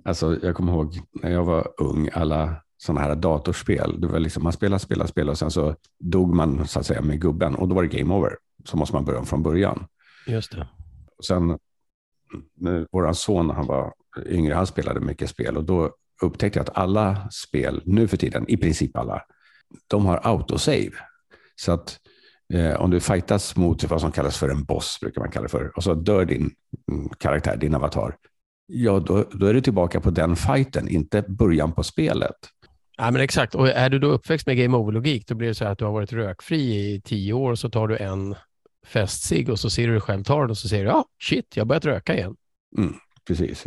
alltså 0.04 0.38
jag 0.42 0.56
kommer 0.56 0.72
ihåg 0.72 0.98
när 1.22 1.30
jag 1.30 1.44
var 1.44 1.68
ung, 1.78 2.08
alla 2.12 2.56
sådana 2.76 3.00
här 3.00 3.14
datorspel, 3.14 4.00
det 4.00 4.06
var 4.06 4.18
liksom, 4.18 4.42
man 4.42 4.52
spelar, 4.52 4.78
spelar, 4.78 5.06
spelar 5.06 5.30
och 5.30 5.38
sen 5.38 5.50
så 5.50 5.76
dog 5.98 6.34
man 6.34 6.68
så 6.68 6.80
att 6.80 6.86
säga 6.86 7.02
med 7.02 7.20
gubben 7.20 7.54
och 7.54 7.68
då 7.68 7.74
var 7.74 7.82
det 7.82 7.98
game 7.98 8.14
over. 8.14 8.36
Så 8.64 8.76
måste 8.76 8.94
man 8.94 9.04
börja 9.04 9.18
om 9.18 9.26
från 9.26 9.42
början. 9.42 9.86
Just 10.26 10.52
det. 10.52 10.68
Och 11.18 11.24
sen, 11.24 11.58
vår 12.90 13.12
son, 13.12 13.50
han 13.50 13.66
var 13.66 13.92
yngre, 14.26 14.54
han 14.54 14.66
spelade 14.66 15.00
mycket 15.00 15.30
spel 15.30 15.56
och 15.56 15.64
då 15.64 15.92
upptäckte 16.22 16.58
jag 16.58 16.68
att 16.68 16.76
alla 16.76 17.28
spel 17.30 17.82
nu 17.84 18.08
för 18.08 18.16
tiden, 18.16 18.44
i 18.48 18.56
princip 18.56 18.96
alla, 18.96 19.22
de 19.86 20.06
har 20.06 20.20
autosave. 20.22 20.92
Så 21.56 21.72
att 21.72 21.98
eh, 22.54 22.80
om 22.80 22.90
du 22.90 23.00
fightas 23.00 23.56
mot 23.56 23.84
vad 23.84 24.00
som 24.00 24.12
kallas 24.12 24.38
för 24.38 24.48
en 24.48 24.64
boss, 24.64 24.98
brukar 25.00 25.20
man 25.20 25.30
kalla 25.30 25.42
det 25.42 25.50
för, 25.50 25.76
och 25.76 25.84
så 25.84 25.94
dör 25.94 26.24
din 26.24 26.50
mm, 26.92 27.08
karaktär, 27.18 27.56
din 27.56 27.74
avatar, 27.74 28.16
ja 28.66 29.00
då, 29.00 29.24
då 29.32 29.46
är 29.46 29.54
du 29.54 29.60
tillbaka 29.60 30.00
på 30.00 30.10
den 30.10 30.36
fighten, 30.36 30.88
inte 30.88 31.22
början 31.28 31.72
på 31.72 31.82
spelet. 31.82 32.36
Ja, 32.96 33.10
men 33.10 33.22
exakt. 33.22 33.54
Och 33.54 33.68
är 33.68 33.90
du 33.90 33.98
då 33.98 34.08
uppväxt 34.08 34.46
med 34.46 34.56
game 34.56 34.76
over-logik, 34.76 35.26
då 35.26 35.34
blir 35.34 35.48
det 35.48 35.54
så 35.54 35.64
att 35.64 35.78
du 35.78 35.84
har 35.84 35.92
varit 35.92 36.12
rökfri 36.12 36.60
i 36.94 37.00
tio 37.04 37.32
år 37.32 37.50
och 37.50 37.58
så 37.58 37.70
tar 37.70 37.88
du 37.88 37.96
en 37.96 38.34
festsig 38.86 39.50
och 39.50 39.58
så 39.58 39.70
ser 39.70 39.86
du 39.86 39.92
dig 39.92 40.00
själv 40.00 40.24
ta 40.24 40.40
den 40.40 40.50
och 40.50 40.58
så 40.58 40.68
säger 40.68 40.84
du 40.84 40.90
ja, 40.90 41.04
shit, 41.22 41.56
jag 41.56 41.64
har 41.64 41.66
börjat 41.66 41.84
röka 41.84 42.14
igen. 42.14 42.36
Mm, 42.78 42.94
precis. 43.28 43.66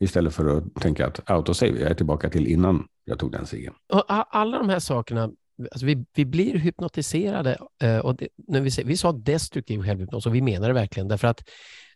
Istället 0.00 0.34
för 0.34 0.56
att 0.56 0.74
tänka 0.74 1.06
att 1.06 1.30
autosave, 1.30 1.80
jag 1.80 1.90
är 1.90 1.94
tillbaka 1.94 2.30
till 2.30 2.46
innan 2.46 2.86
jag 3.04 3.18
tog 3.18 3.32
den 3.32 3.46
ciggen. 3.46 3.74
Alla 4.08 4.58
de 4.58 4.68
här 4.68 4.78
sakerna, 4.78 5.30
alltså 5.72 5.86
vi, 5.86 6.04
vi 6.14 6.24
blir 6.24 6.58
hypnotiserade. 6.58 7.58
Eh, 7.82 7.98
och 7.98 8.16
det, 8.16 8.28
när 8.48 8.60
vi, 8.60 8.70
vi 8.84 8.96
sa 8.96 9.12
destruktiv 9.12 9.82
självhypnos 9.82 10.26
och 10.26 10.34
vi 10.34 10.42
menar 10.42 10.68
det 10.68 10.74
verkligen 10.74 11.08
därför 11.08 11.28
att 11.28 11.48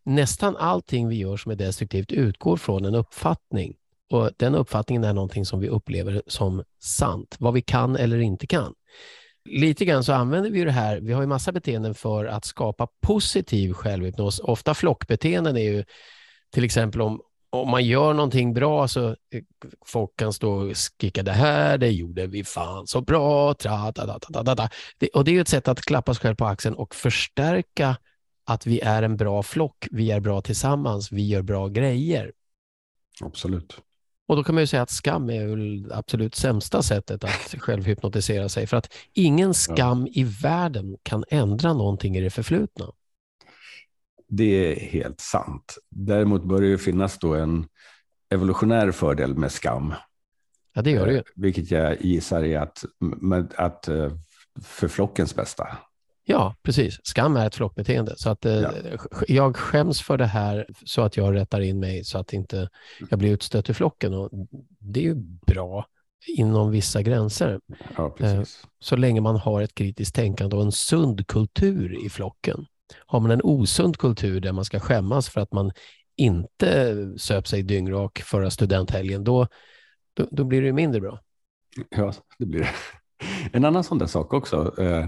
nästan 0.05 0.57
allting 0.57 1.09
vi 1.09 1.17
gör 1.17 1.37
som 1.37 1.53
är 1.53 1.57
destruktivt 1.57 2.13
utgår 2.13 2.57
från 2.57 2.85
en 2.85 2.95
uppfattning 2.95 3.75
och 4.11 4.31
den 4.37 4.55
uppfattningen 4.55 5.05
är 5.05 5.13
någonting 5.13 5.45
som 5.45 5.61
vi 5.61 5.69
upplever 5.69 6.23
som 6.27 6.65
sant, 6.83 7.37
vad 7.39 7.55
vi 7.55 7.63
kan 7.63 7.97
eller 7.97 8.19
inte 8.19 8.47
kan. 8.47 8.75
Lite 9.45 9.85
grann 9.85 10.05
så 10.05 10.13
använder 10.13 10.51
vi 10.51 10.65
det 10.65 10.73
här, 10.73 11.01
vi 11.01 11.13
har 11.13 11.21
ju 11.21 11.27
massa 11.27 11.53
beteenden 11.53 11.95
för 11.95 12.25
att 12.25 12.45
skapa 12.45 12.89
positiv 13.01 13.73
självhypnos. 13.73 14.41
Ofta 14.41 14.75
flockbeteenden 14.75 15.57
är 15.57 15.73
ju 15.73 15.85
till 16.53 16.65
exempel 16.65 17.01
om, 17.01 17.21
om 17.51 17.71
man 17.71 17.85
gör 17.85 18.15
någonting 18.15 18.55
bra 18.55 18.89
så 18.89 19.09
eh, 19.09 19.43
folk 19.87 20.17
kan 20.17 20.33
stå 20.33 20.53
och 20.53 20.77
skrika 20.77 21.23
det 21.23 21.33
här, 21.33 21.79
det 21.79 21.91
gjorde 21.91 22.27
vi 22.27 22.45
fan 22.45 22.87
så 22.87 23.01
bra, 23.01 23.55
tra, 23.55 23.93
ta, 23.93 24.19
ta, 24.19 24.45
ta, 24.45 24.57
ta, 24.57 24.69
Det, 24.99 25.09
och 25.09 25.25
det 25.25 25.37
är 25.37 25.41
ett 25.41 25.49
sätt 25.49 25.69
att 25.69 25.81
klappa 25.81 26.15
sig 26.15 26.21
själv 26.21 26.35
på 26.35 26.47
axeln 26.47 26.75
och 26.75 26.95
förstärka 26.95 27.97
att 28.45 28.67
vi 28.67 28.81
är 28.81 29.03
en 29.03 29.17
bra 29.17 29.43
flock, 29.43 29.89
vi 29.91 30.11
är 30.11 30.21
bra 30.21 30.41
tillsammans, 30.41 31.13
vi 31.13 31.29
gör 31.29 31.43
bra 31.43 31.69
grejer. 31.69 32.33
Absolut. 33.21 33.81
Och 34.29 34.37
då 34.37 34.45
kan 34.45 34.55
man 34.55 34.63
ju 34.63 34.67
säga 34.67 34.83
att 34.83 34.91
skam 34.91 35.31
är 35.31 35.47
väl 35.47 35.93
absolut 35.93 36.35
sämsta 36.35 36.83
sättet 36.83 37.25
att 37.25 37.55
självhypnotisera 37.59 38.49
sig. 38.49 38.67
För 38.67 38.77
att 38.77 38.95
ingen 39.13 39.55
skam 39.55 40.07
ja. 40.07 40.21
i 40.21 40.25
världen 40.25 40.97
kan 41.03 41.25
ändra 41.29 41.73
någonting 41.73 42.17
i 42.17 42.21
det 42.21 42.31
förflutna. 42.31 42.87
Det 44.35 44.45
är 44.45 44.81
helt 44.81 45.21
sant. 45.21 45.79
Däremot 45.91 46.45
bör 46.45 46.61
det 46.61 46.79
finnas 46.79 47.19
då 47.19 47.35
en 47.35 47.67
evolutionär 48.31 48.91
fördel 48.91 49.35
med 49.35 49.53
skam. 49.53 49.95
Ja, 50.75 50.83
det 50.83 50.91
gör 50.91 51.07
det 51.07 51.13
ju. 51.13 51.19
Eh, 51.19 51.25
vilket 51.37 51.71
jag 51.71 52.05
gissar 52.05 52.45
är 52.45 52.59
att, 52.59 52.85
att 53.57 53.89
eh, 53.89 54.13
för 54.63 54.89
flockens 54.89 55.35
bästa. 55.35 55.79
Ja, 56.25 56.57
precis. 56.63 56.99
Skam 57.03 57.37
är 57.37 57.47
ett 57.47 57.55
flockbeteende. 57.55 58.15
Så 58.17 58.31
att, 58.31 58.47
eh, 58.47 58.61
ja. 58.61 58.71
Jag 59.29 59.57
skäms 59.57 60.03
för 60.03 60.17
det 60.17 60.27
här 60.27 60.67
så 60.85 61.03
att 61.03 61.17
jag 61.17 61.35
rättar 61.35 61.61
in 61.61 61.81
mig 61.81 62.05
så 62.05 62.19
att 62.19 62.33
inte 62.33 62.69
jag 63.11 63.19
blir 63.19 63.33
utstött 63.33 63.71
i 63.71 63.75
flocken. 63.75 64.15
Och 64.15 64.31
det 64.79 65.01
är 65.01 65.05
ju 65.05 65.15
bra 65.47 65.87
inom 66.27 66.71
vissa 66.71 67.03
gränser. 67.03 67.61
Ja, 67.97 68.17
eh, 68.21 68.43
så 68.81 68.97
länge 68.97 69.21
man 69.21 69.37
har 69.37 69.63
ett 69.63 69.75
kritiskt 69.75 70.15
tänkande 70.15 70.57
och 70.57 70.63
en 70.63 70.73
sund 70.73 71.27
kultur 71.27 72.07
i 72.07 72.09
flocken. 72.09 72.67
Har 73.07 73.21
man 73.21 73.31
en 73.31 73.41
osund 73.43 73.97
kultur 73.97 74.41
där 74.41 74.53
man 74.53 74.65
ska 74.65 74.81
skämmas 74.81 75.29
för 75.29 75.41
att 75.41 75.53
man 75.53 75.73
inte 76.17 76.97
söp 77.19 77.49
sig 77.49 77.63
dyngrak 77.63 78.23
förra 78.25 78.51
studenthelgen, 78.51 79.25
då, 79.25 79.47
då, 80.15 80.29
då 80.31 80.45
blir 80.45 80.63
det 80.63 80.73
mindre 80.73 81.01
bra. 81.01 81.21
Ja, 81.89 82.13
det 82.39 82.47
blir 82.47 82.61
det. 82.61 82.71
En 83.53 83.65
annan 83.65 83.85
sån 83.85 83.99
där 83.99 84.07
sak 84.07 84.33
också. 84.33 84.83
Eh, 84.83 85.07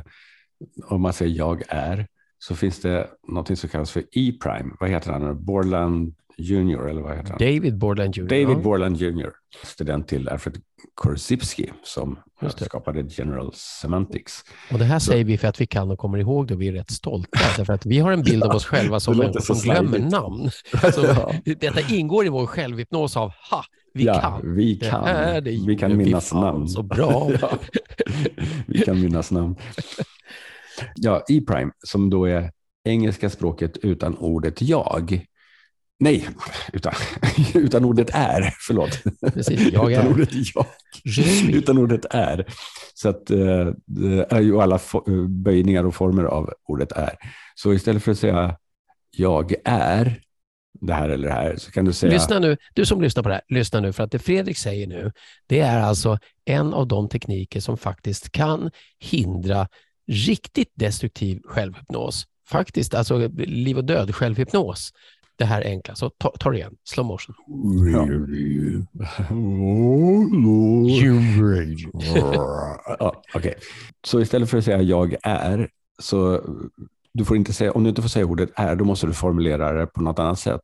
om 0.85 1.01
man 1.01 1.13
säger 1.13 1.37
jag 1.37 1.63
är, 1.69 2.07
så 2.39 2.55
finns 2.55 2.81
det 2.81 3.11
något 3.29 3.59
som 3.59 3.69
kallas 3.69 3.91
för 3.91 4.03
E-prime. 4.13 4.75
Vad 4.81 4.91
heter 4.91 5.13
han? 5.13 5.45
Borland 5.45 6.15
Junior 6.37 6.91
eller 6.91 7.03
vad 7.03 7.17
heter 7.17 7.31
han? 7.31 7.39
David 7.39 7.79
Borland 7.79 8.17
Junior. 8.17 8.29
David 8.29 8.63
Borland 8.63 8.97
Junior, 8.97 9.33
student 9.63 10.09
till 10.09 10.29
Alfred 10.29 10.57
Korzybski 10.95 11.71
som 11.83 12.19
skapade 12.57 13.07
General 13.09 13.53
Semantics. 13.55 14.45
Och 14.73 14.79
det 14.79 14.85
här 14.85 14.99
så, 14.99 15.11
säger 15.11 15.25
vi 15.25 15.39
för 15.39 15.49
att 15.49 15.61
vi 15.61 15.67
kan 15.67 15.91
och 15.91 15.99
kommer 15.99 16.19
ihåg 16.19 16.47
det 16.47 16.55
och 16.55 16.63
vi 16.63 16.69
är 16.69 16.73
rätt 16.73 16.91
stolta. 16.91 17.39
därför 17.57 17.73
att 17.73 17.87
vi 17.87 17.99
har 17.99 18.13
en 18.13 18.23
bild 18.23 18.43
av 18.43 18.51
oss 18.51 18.65
själva 18.67 19.01
som 19.01 19.19
människor 19.19 19.41
som 19.41 19.57
glömmer 19.57 19.99
namn. 19.99 20.51
Ja. 20.97 21.33
Detta 21.61 21.95
ingår 21.95 22.27
i 22.27 22.29
vår 22.29 22.47
självhypnos 22.47 23.17
av 23.17 23.33
ha, 23.51 23.65
vi 23.95 24.05
ja, 24.05 24.21
kan. 24.21 24.55
Vi 24.55 24.77
kan, 24.77 25.05
det 25.05 25.41
det 25.41 25.51
vi 25.67 25.79
kan 25.79 25.97
minnas 25.97 26.33
vi 26.33 26.41
namn. 26.41 26.69
Så 26.69 26.83
bra. 26.83 27.31
ja, 27.41 27.59
vi 28.67 28.79
kan 28.79 29.01
minnas 29.01 29.31
namn. 29.31 29.57
Ja, 30.95 31.25
E-prime, 31.29 31.73
som 31.79 32.11
då 32.11 32.25
är 32.25 32.51
engelska 32.85 33.31
språket 33.31 33.77
utan 33.77 34.17
ordet 34.17 34.63
jag. 34.63 35.27
Nej, 36.05 36.29
utan, 36.73 36.93
utan 37.55 37.85
ordet 37.85 38.11
är. 38.13 38.55
Förlåt. 38.67 39.03
Precis, 39.35 39.73
jag 39.73 39.93
är. 39.93 40.01
Utan 40.01 40.13
ordet 40.13 40.29
jag. 40.55 40.67
Utan 41.55 41.79
ordet 41.79 42.05
är. 42.11 42.47
Så 42.95 43.09
att 43.09 43.31
eh, 43.31 43.67
det 43.87 44.27
är 44.31 44.41
ju 44.41 44.61
alla 44.61 44.81
böjningar 45.29 45.85
och 45.85 45.95
former 45.95 46.25
av 46.25 46.53
ordet 46.69 46.93
är. 46.93 47.17
Så 47.55 47.75
istället 47.75 48.03
för 48.03 48.13
att 48.13 48.19
säga 48.19 48.57
jag 49.11 49.55
är 49.65 50.21
det 50.81 50.95
här 50.95 51.09
eller 51.09 51.29
det 51.29 51.35
här 51.35 51.57
så 51.57 51.71
kan 51.71 51.85
du 51.85 51.93
säga... 51.93 52.13
Lyssna 52.13 52.39
nu, 52.39 52.57
du 52.75 52.87
som 52.87 53.03
lyssnar 53.03 53.23
på 53.23 53.29
det 53.29 53.35
här, 53.35 53.45
lyssna 53.49 53.81
nu 53.81 53.93
för 53.93 54.03
att 54.03 54.11
det 54.11 54.19
Fredrik 54.19 54.59
säger 54.59 54.87
nu, 54.87 55.13
det 55.47 55.61
är 55.61 55.81
alltså 55.81 56.19
en 56.45 56.75
av 56.75 56.89
de 56.89 57.09
tekniker 57.09 57.61
som 57.61 57.77
faktiskt 57.79 58.33
kan 58.33 58.71
hindra 58.99 59.69
riktigt 60.07 60.73
destruktiv 60.75 61.41
självhypnos. 61.45 62.27
Faktiskt, 62.49 62.95
alltså 62.95 63.29
liv 63.37 63.79
och 63.79 63.85
död 63.85 64.15
självhypnos. 64.15 64.93
Det 65.37 65.45
här 65.45 65.63
enkla. 65.63 65.95
Så 65.95 66.11
ta, 66.11 66.33
ta 66.39 66.51
det 66.51 66.57
igen, 66.57 66.77
slow 66.85 67.07
motion. 67.07 67.35
Ja. 67.93 68.07
ja, 72.99 73.23
okay. 73.35 73.55
Så 74.07 74.21
istället 74.21 74.51
för 74.51 74.59
att 74.59 74.65
säga 74.65 74.83
jag 74.83 75.17
är, 75.23 75.69
så 75.99 76.41
du 77.15 77.25
får 77.25 77.37
inte 77.37 77.53
säga, 77.53 77.73
om 77.73 77.83
du 77.83 77.89
inte 77.89 78.03
får 78.03 78.09
säga 78.09 78.27
ordet 78.27 78.51
är, 78.55 78.77
då 78.77 78.85
måste 78.85 79.07
du 79.07 79.13
formulera 79.13 79.73
det 79.73 79.87
på 79.87 80.03
något 80.03 80.19
annat 80.19 80.39
sätt. 80.39 80.61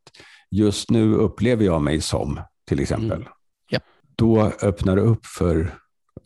Just 0.51 0.91
nu 0.91 1.15
upplever 1.15 1.65
jag 1.65 1.83
mig 1.83 2.01
som, 2.01 2.41
till 2.69 2.81
exempel. 2.81 3.19
Mm. 3.19 3.29
Yep. 3.73 3.83
Då 4.17 4.53
öppnar 4.63 4.97
det 4.97 5.03
upp 5.03 5.27
för 5.27 5.75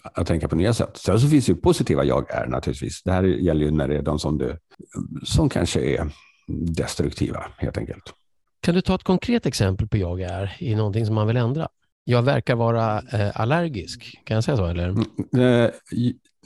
att 0.03 0.27
tänka 0.27 0.49
på 0.49 0.57
nya 0.57 0.75
sätt. 0.75 0.97
Sen 0.97 1.21
så 1.21 1.29
finns 1.29 1.49
ju 1.49 1.55
positiva 1.55 2.05
jag 2.05 2.31
är 2.31 2.47
naturligtvis. 2.47 3.03
Det 3.03 3.13
här 3.13 3.23
gäller 3.23 3.65
ju 3.65 3.71
när 3.71 3.89
det 3.89 3.97
är 3.97 4.03
de 4.03 4.19
som, 4.19 4.39
du, 4.39 4.59
som 5.23 5.49
kanske 5.49 5.81
är 5.81 6.11
destruktiva 6.77 7.45
helt 7.57 7.79
enkelt. 7.79 8.15
Kan 8.65 8.75
du 8.75 8.81
ta 8.81 8.95
ett 8.95 9.03
konkret 9.03 9.47
exempel 9.47 9.89
på 9.89 9.97
jag 9.97 10.21
är 10.21 10.57
i 10.59 10.75
någonting 10.75 11.07
som 11.07 11.15
man 11.15 11.27
vill 11.27 11.37
ändra? 11.37 11.69
Jag 12.05 12.23
verkar 12.23 12.55
vara 12.55 12.99
eh, 13.13 13.41
allergisk, 13.41 14.21
kan 14.25 14.35
jag 14.35 14.45
säga 14.45 14.57
så? 14.57 14.67
Eller? 14.67 14.89
Mm, 14.89 15.65
eh, 15.65 15.71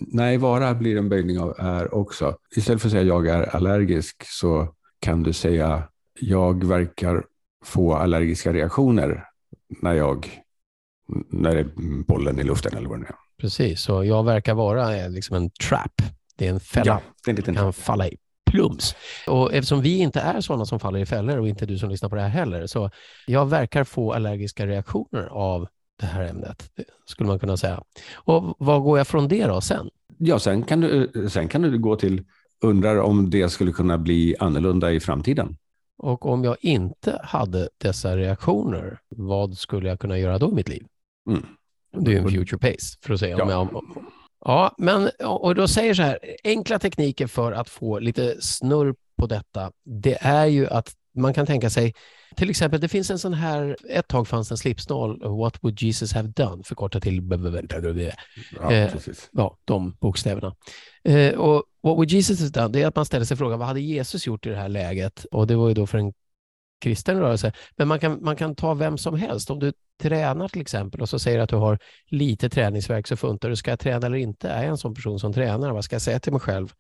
nej, 0.01 0.37
vara 0.37 0.75
blir 0.75 0.97
en 0.97 1.09
böjning 1.09 1.39
av 1.39 1.55
är 1.59 1.95
också. 1.95 2.37
Istället 2.57 2.83
för 2.83 2.89
att 2.89 2.93
säga 2.93 3.03
jag 3.03 3.27
är 3.27 3.57
allergisk 3.57 4.25
så 4.27 4.75
kan 5.01 5.23
du 5.23 5.33
säga 5.33 5.83
jag 6.21 6.65
verkar 6.65 7.25
få 7.65 7.95
allergiska 7.95 8.53
reaktioner 8.53 9.25
när 9.69 9.93
jag 9.93 10.43
när 11.31 11.55
det 11.55 11.61
är 11.61 12.03
pollen 12.05 12.39
i 12.39 12.43
luften 12.43 12.77
eller 12.77 12.89
vad 12.89 13.01
det 13.01 13.07
är. 13.07 13.17
Precis, 13.41 13.81
så 13.81 14.05
jag 14.05 14.25
verkar 14.25 14.55
vara 14.55 14.97
eh, 14.97 15.11
liksom 15.11 15.37
en 15.37 15.51
trap. 15.51 16.03
Det 16.37 16.47
är 16.47 16.51
en 16.51 16.61
fälla. 16.61 16.87
Ja, 16.87 17.01
det 17.25 17.31
är 17.31 17.33
en 17.33 17.37
liten 17.37 17.55
kan 17.55 17.73
falla 17.73 18.09
i 18.09 18.17
plums. 18.51 18.95
Och 19.27 19.55
eftersom 19.55 19.81
vi 19.81 19.99
inte 19.99 20.21
är 20.21 20.41
sådana 20.41 20.67
som 20.67 20.81
faller 20.81 20.99
i 20.99 21.07
fällor 21.07 21.39
och 21.39 21.49
inte 21.49 21.67
du 21.67 21.79
som 21.79 21.91
lyssnar 21.91 22.09
på 22.09 22.17
det 22.17 22.23
här 22.23 22.29
heller, 22.29 22.67
så 22.67 22.91
jag 23.27 23.47
verkar 23.47 23.85
få 23.85 24.13
allergiska 24.13 24.67
reaktioner 24.67 25.27
av 25.27 25.69
det 26.01 26.07
här 26.07 26.25
ämnet, 26.25 26.71
skulle 27.07 27.27
man 27.27 27.39
kunna 27.39 27.57
säga. 27.57 27.83
Och 28.15 28.57
vad 28.59 28.83
går 28.83 28.99
jag 28.99 29.07
från 29.07 29.29
det 29.29 29.47
då 29.47 29.61
sen? 29.61 29.91
Ja, 30.19 30.39
sen 30.39 30.63
kan 30.63 30.81
du, 30.81 31.11
sen 31.31 31.49
kan 31.49 31.63
du 31.63 31.79
gå 31.79 31.97
till 31.97 32.25
undrar 32.61 33.01
om 33.01 33.31
det 33.31 33.49
skulle 33.49 33.73
kunna 33.73 33.99
bli 33.99 34.37
annorlunda 34.39 34.93
i 34.93 35.01
framtiden. 35.01 35.57
Och 35.99 36.27
om 36.27 36.45
jag 36.45 36.57
inte 36.61 37.21
hade 37.25 37.69
dessa 37.79 38.17
reaktioner, 38.17 39.01
vad 39.09 39.59
skulle 39.59 39.89
jag 39.89 40.01
kunna 40.01 40.19
göra 40.19 40.39
då 40.39 40.51
i 40.51 40.55
mitt 40.55 40.69
liv? 40.69 40.87
Mm. 41.31 41.47
Det 41.97 42.15
är 42.15 42.19
en 42.19 42.29
future 42.29 42.59
pace, 42.59 42.99
för 43.03 43.15
att 43.15 43.21
säga. 43.21 43.37
Ja. 43.39 43.45
Om 43.45 43.51
jag, 43.51 43.85
ja, 44.45 44.75
men 44.79 45.11
och 45.25 45.55
då 45.55 45.69
säger 45.69 45.95
så 45.95 46.03
här, 46.03 46.19
enkla 46.45 46.79
tekniker 46.79 47.27
för 47.27 47.53
att 47.53 47.69
få 47.69 47.99
lite 47.99 48.37
snurr 48.41 48.95
på 49.19 49.27
detta, 49.27 49.73
det 49.85 50.19
är 50.21 50.47
ju 50.47 50.67
att 50.67 50.93
man 51.15 51.35
kan 51.35 51.47
tänka 51.47 51.71
sig, 51.71 51.95
till 52.37 52.51
exempel, 52.51 52.81
det 52.81 52.89
finns 52.89 53.11
en 53.11 53.19
sån 53.19 53.35
här, 53.35 53.77
ett 53.89 54.09
tag 54.09 54.29
fanns 54.29 54.51
en 54.51 54.57
slipsnål, 54.57 55.39
What 55.39 55.65
would 55.65 55.83
Jesus 55.83 56.13
have 56.13 56.29
done, 56.29 56.63
förkortat 56.65 57.03
till 57.03 57.23
ja, 58.61 58.73
eh, 58.73 58.95
ja, 59.33 59.57
de 59.65 59.97
bokstäverna. 60.01 60.55
Eh, 61.05 61.35
och 61.35 61.65
What 61.83 61.97
would 61.97 62.11
Jesus 62.11 62.41
have 62.41 62.51
done, 62.51 62.69
det 62.69 62.83
är 62.83 62.87
att 62.87 62.97
man 62.97 63.05
ställer 63.05 63.25
sig 63.25 63.37
frågan, 63.37 63.59
vad 63.59 63.69
hade 63.69 63.81
Jesus 63.81 64.27
gjort 64.27 64.47
i 64.47 64.49
det 64.49 64.57
här 64.57 64.69
läget? 64.69 65.25
Och 65.25 65.47
det 65.47 65.57
var 65.57 65.69
ju 65.69 65.75
då 65.75 65.87
för 65.87 65.99
en 65.99 66.13
kristen 66.81 67.21
rörelse. 67.21 67.53
Men 67.77 67.89
man 67.89 67.99
kan, 67.99 68.25
man 68.25 68.37
kan 68.37 68.55
ta 68.55 68.75
vem 68.75 68.99
som 68.99 69.15
helst. 69.15 69.51
Om 69.51 69.59
du 69.59 69.73
tränar 70.03 70.49
till 70.49 70.61
exempel 70.61 71.01
och 71.01 71.09
så 71.09 71.19
säger 71.19 71.39
att 71.39 71.49
du 71.49 71.57
har 71.57 71.79
lite 72.07 72.49
träningsverk 72.49 73.07
så 73.07 73.17
funtar 73.17 73.49
du. 73.49 73.57
Ska 73.57 73.71
jag 73.71 73.81
träna 73.81 74.07
eller 74.07 74.17
inte? 74.17 74.49
Är 74.49 74.63
jag 74.63 74.71
en 74.71 74.79
sån 74.79 74.95
person 74.95 75.19
som 75.19 75.33
tränar? 75.33 75.73
Vad 75.73 75.85
ska 75.85 75.95
jag 75.95 76.03
säga 76.03 76.21
till 76.21 76.33
mig 76.33 76.41
själv? 76.41 76.73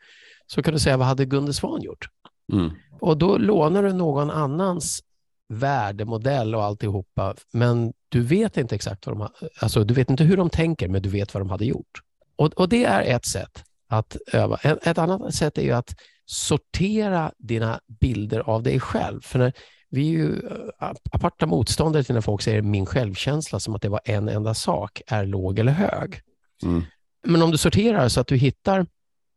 Så 0.47 0.63
kan 0.63 0.75
du 0.75 0.81
säga, 0.81 0.97
vad 0.97 1.07
hade 1.07 1.25
Gunde 1.25 1.53
Svan 1.53 1.83
gjort? 1.83 2.09
Mm. 2.53 2.71
Och 3.01 3.19
då 3.19 3.39
lånar 3.39 3.83
du 3.83 3.93
någon 3.93 4.31
annans 4.31 5.03
värdemodell 5.49 6.55
och 6.55 6.65
alltihopa, 6.65 7.35
men 7.53 7.93
du 8.09 8.23
vet 8.23 8.57
inte 8.57 8.75
exakt 8.75 9.07
vad 9.07 9.17
de 9.17 9.21
har, 9.21 9.31
alltså 9.61 9.85
du 9.85 9.95
vet 9.95 10.11
inte 10.11 10.25
hur 10.25 10.37
de 10.37 10.51
tänker, 10.51 10.89
men 10.89 11.03
du 11.03 11.09
vet 11.09 11.35
vad 11.35 11.41
de 11.41 11.51
hade 11.51 11.65
gjort. 11.65 12.01
Och, 12.37 12.55
och 12.55 12.69
det 12.69 12.85
är 12.85 13.03
ett 13.03 13.27
sätt 13.27 13.65
att 13.89 14.17
öva. 14.33 14.57
Ett, 14.57 14.87
ett 14.87 14.99
annat 14.99 15.35
sätt 15.35 15.59
är 15.59 15.63
ju 15.63 15.73
att 15.73 15.95
sortera 16.25 17.33
dina 17.39 17.81
bilder 18.01 18.41
av 18.41 18.63
dig 18.63 18.81
själv. 18.81 19.21
För 19.21 19.39
när, 19.39 19.53
vi 19.91 20.09
är 20.09 20.13
ju 20.13 20.49
äh, 20.81 20.91
aparta 21.11 21.47
motståndare 21.47 22.05
till 22.05 22.15
när 22.15 22.21
folk 22.21 22.43
säger 22.43 22.63
min 22.63 22.87
självkänsla 22.87 23.61
som 23.61 23.75
att 23.75 23.83
det 23.83 23.89
var 23.89 24.01
en 24.05 24.29
enda 24.29 24.55
sak 24.55 25.03
är 25.07 25.27
låg 25.27 25.59
eller 25.59 25.73
hög. 25.73 26.21
Mm. 26.63 26.83
Men 27.27 27.43
om 27.43 27.51
du 27.51 27.59
sorterar 27.59 28.09
så 28.09 28.21
att 28.21 28.27
du 28.27 28.37
hittar 28.37 28.87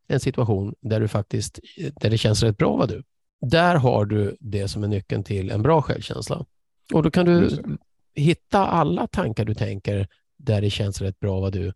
en 0.08 0.20
situation 0.20 0.74
där 0.80 1.00
du 1.00 1.08
faktiskt, 1.08 1.58
där 2.00 2.10
det 2.10 2.18
känns 2.18 2.42
rätt 2.42 2.56
bra 2.56 2.76
vad 2.76 2.88
du, 2.88 3.02
där 3.40 3.74
har 3.74 4.04
du 4.04 4.36
det 4.40 4.68
som 4.68 4.84
är 4.84 4.88
nyckeln 4.88 5.24
till 5.24 5.50
en 5.50 5.62
bra 5.62 5.82
självkänsla. 5.82 6.44
Och 6.92 7.02
då 7.02 7.10
kan 7.10 7.26
du 7.26 7.58
hitta 8.14 8.66
alla 8.66 9.06
tankar 9.06 9.44
du 9.44 9.54
tänker 9.54 10.08
där 10.36 10.60
det 10.60 10.70
känns 10.70 11.00
rätt 11.00 11.20
bra 11.20 11.40
vad 11.40 11.52
du 11.52 11.72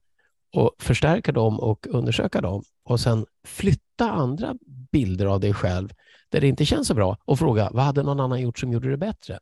och 0.52 0.74
förstärka 0.78 1.32
dem 1.32 1.60
och 1.60 1.86
undersöka 1.90 2.40
dem 2.40 2.62
och 2.84 3.00
sen 3.00 3.26
flytta 3.44 4.10
andra 4.10 4.54
bilder 4.92 5.26
av 5.26 5.40
dig 5.40 5.54
själv 5.54 5.92
där 6.28 6.40
det 6.40 6.48
inte 6.48 6.64
känns 6.64 6.88
så 6.88 6.94
bra 6.94 7.18
och 7.24 7.38
fråga 7.38 7.70
vad 7.72 7.84
hade 7.84 8.02
någon 8.02 8.20
annan 8.20 8.40
gjort 8.40 8.58
som 8.58 8.72
gjorde 8.72 8.90
det 8.90 8.96
bättre? 8.96 9.38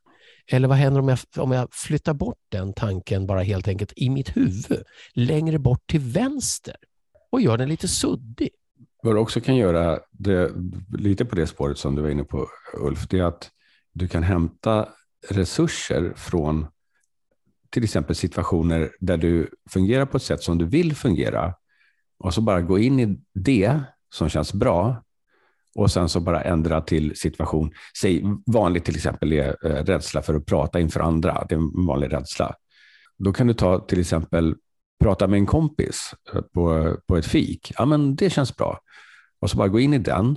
Eller 0.47 0.69
vad 0.69 0.77
händer 0.77 1.01
om 1.01 1.09
jag, 1.09 1.19
om 1.39 1.53
jag 1.53 1.69
flyttar 1.73 2.15
bort 2.15 2.39
den 2.49 2.73
tanken 2.73 3.27
bara 3.27 3.43
helt 3.43 3.69
enkelt 3.69 3.93
i 3.97 4.11
mitt 4.11 4.37
huvud 4.37 4.83
längre 5.15 5.59
bort 5.59 5.87
till 5.87 6.01
vänster 6.01 6.77
och 7.31 7.41
gör 7.41 7.59
den 7.59 7.69
lite 7.69 7.89
suddig? 7.89 8.51
Vad 9.03 9.15
du 9.15 9.19
också 9.19 9.41
kan 9.41 9.57
göra, 9.57 10.01
det, 10.11 10.51
lite 10.99 11.25
på 11.25 11.37
det 11.37 11.47
spåret 11.47 11.79
som 11.79 11.95
du 11.95 12.03
var 12.03 12.11
inne 12.11 12.25
på 12.25 12.49
Ulf, 12.81 13.09
det 13.09 13.19
är 13.19 13.25
att 13.25 13.51
du 13.93 14.09
kan 14.09 14.23
hämta 14.23 14.89
resurser 15.31 16.13
från 16.17 16.67
till 17.71 17.85
exempel 17.85 18.17
situationer 18.17 18.91
där 19.01 19.17
du 19.17 19.51
fungerar 19.71 20.07
på 20.07 20.17
ett 20.17 20.23
sätt 20.23 20.43
som 20.43 20.59
du 20.59 20.65
vill 20.65 20.97
fungera 20.97 21.55
och 22.19 22.35
så 22.35 22.41
bara 22.41 22.61
gå 22.61 22.79
in 22.79 23.01
i 23.01 23.19
det 23.35 23.81
som 24.15 24.29
känns 24.29 24.53
bra 24.53 25.03
och 25.75 25.91
sen 25.91 26.09
så 26.09 26.21
bara 26.21 26.43
ändra 26.43 26.81
till 26.81 27.17
situation. 27.17 27.73
Säg 28.01 28.23
vanligt 28.47 28.85
till 28.85 28.97
exempel 28.97 29.33
är 29.33 29.57
eh, 29.65 29.85
rädsla 29.85 30.23
för 30.23 30.35
att 30.35 30.47
prata 30.47 30.81
inför 30.81 31.01
andra. 31.01 31.47
Det 31.49 31.55
är 31.55 31.59
en 31.59 31.87
vanlig 31.87 32.13
rädsla. 32.13 32.55
Då 33.19 33.33
kan 33.33 33.47
du 33.47 33.55
ta 33.55 33.79
till 33.79 34.01
exempel 34.01 34.55
prata 35.03 35.27
med 35.27 35.39
en 35.39 35.47
kompis 35.47 36.15
eh, 36.35 36.41
på, 36.41 36.97
på 37.07 37.17
ett 37.17 37.27
fik. 37.27 37.73
Ja, 37.79 37.85
men 37.85 38.17
det 38.17 38.31
känns 38.31 38.57
bra. 38.57 38.79
Och 39.41 39.51
så 39.51 39.57
bara 39.57 39.69
gå 39.69 39.81
in 39.81 39.95
i 39.95 39.99
den. 39.99 40.37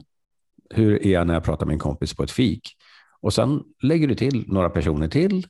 Hur 0.70 1.06
är 1.06 1.12
jag 1.12 1.28
när 1.28 1.34
jag 1.34 1.44
pratar 1.44 1.66
med 1.66 1.74
en 1.74 1.80
kompis 1.80 2.14
på 2.14 2.24
ett 2.24 2.32
fik? 2.32 2.62
Och 3.22 3.34
sen 3.34 3.64
lägger 3.82 4.08
du 4.08 4.16
till 4.16 4.46
några 4.48 4.70
personer 4.70 5.08
till, 5.08 5.48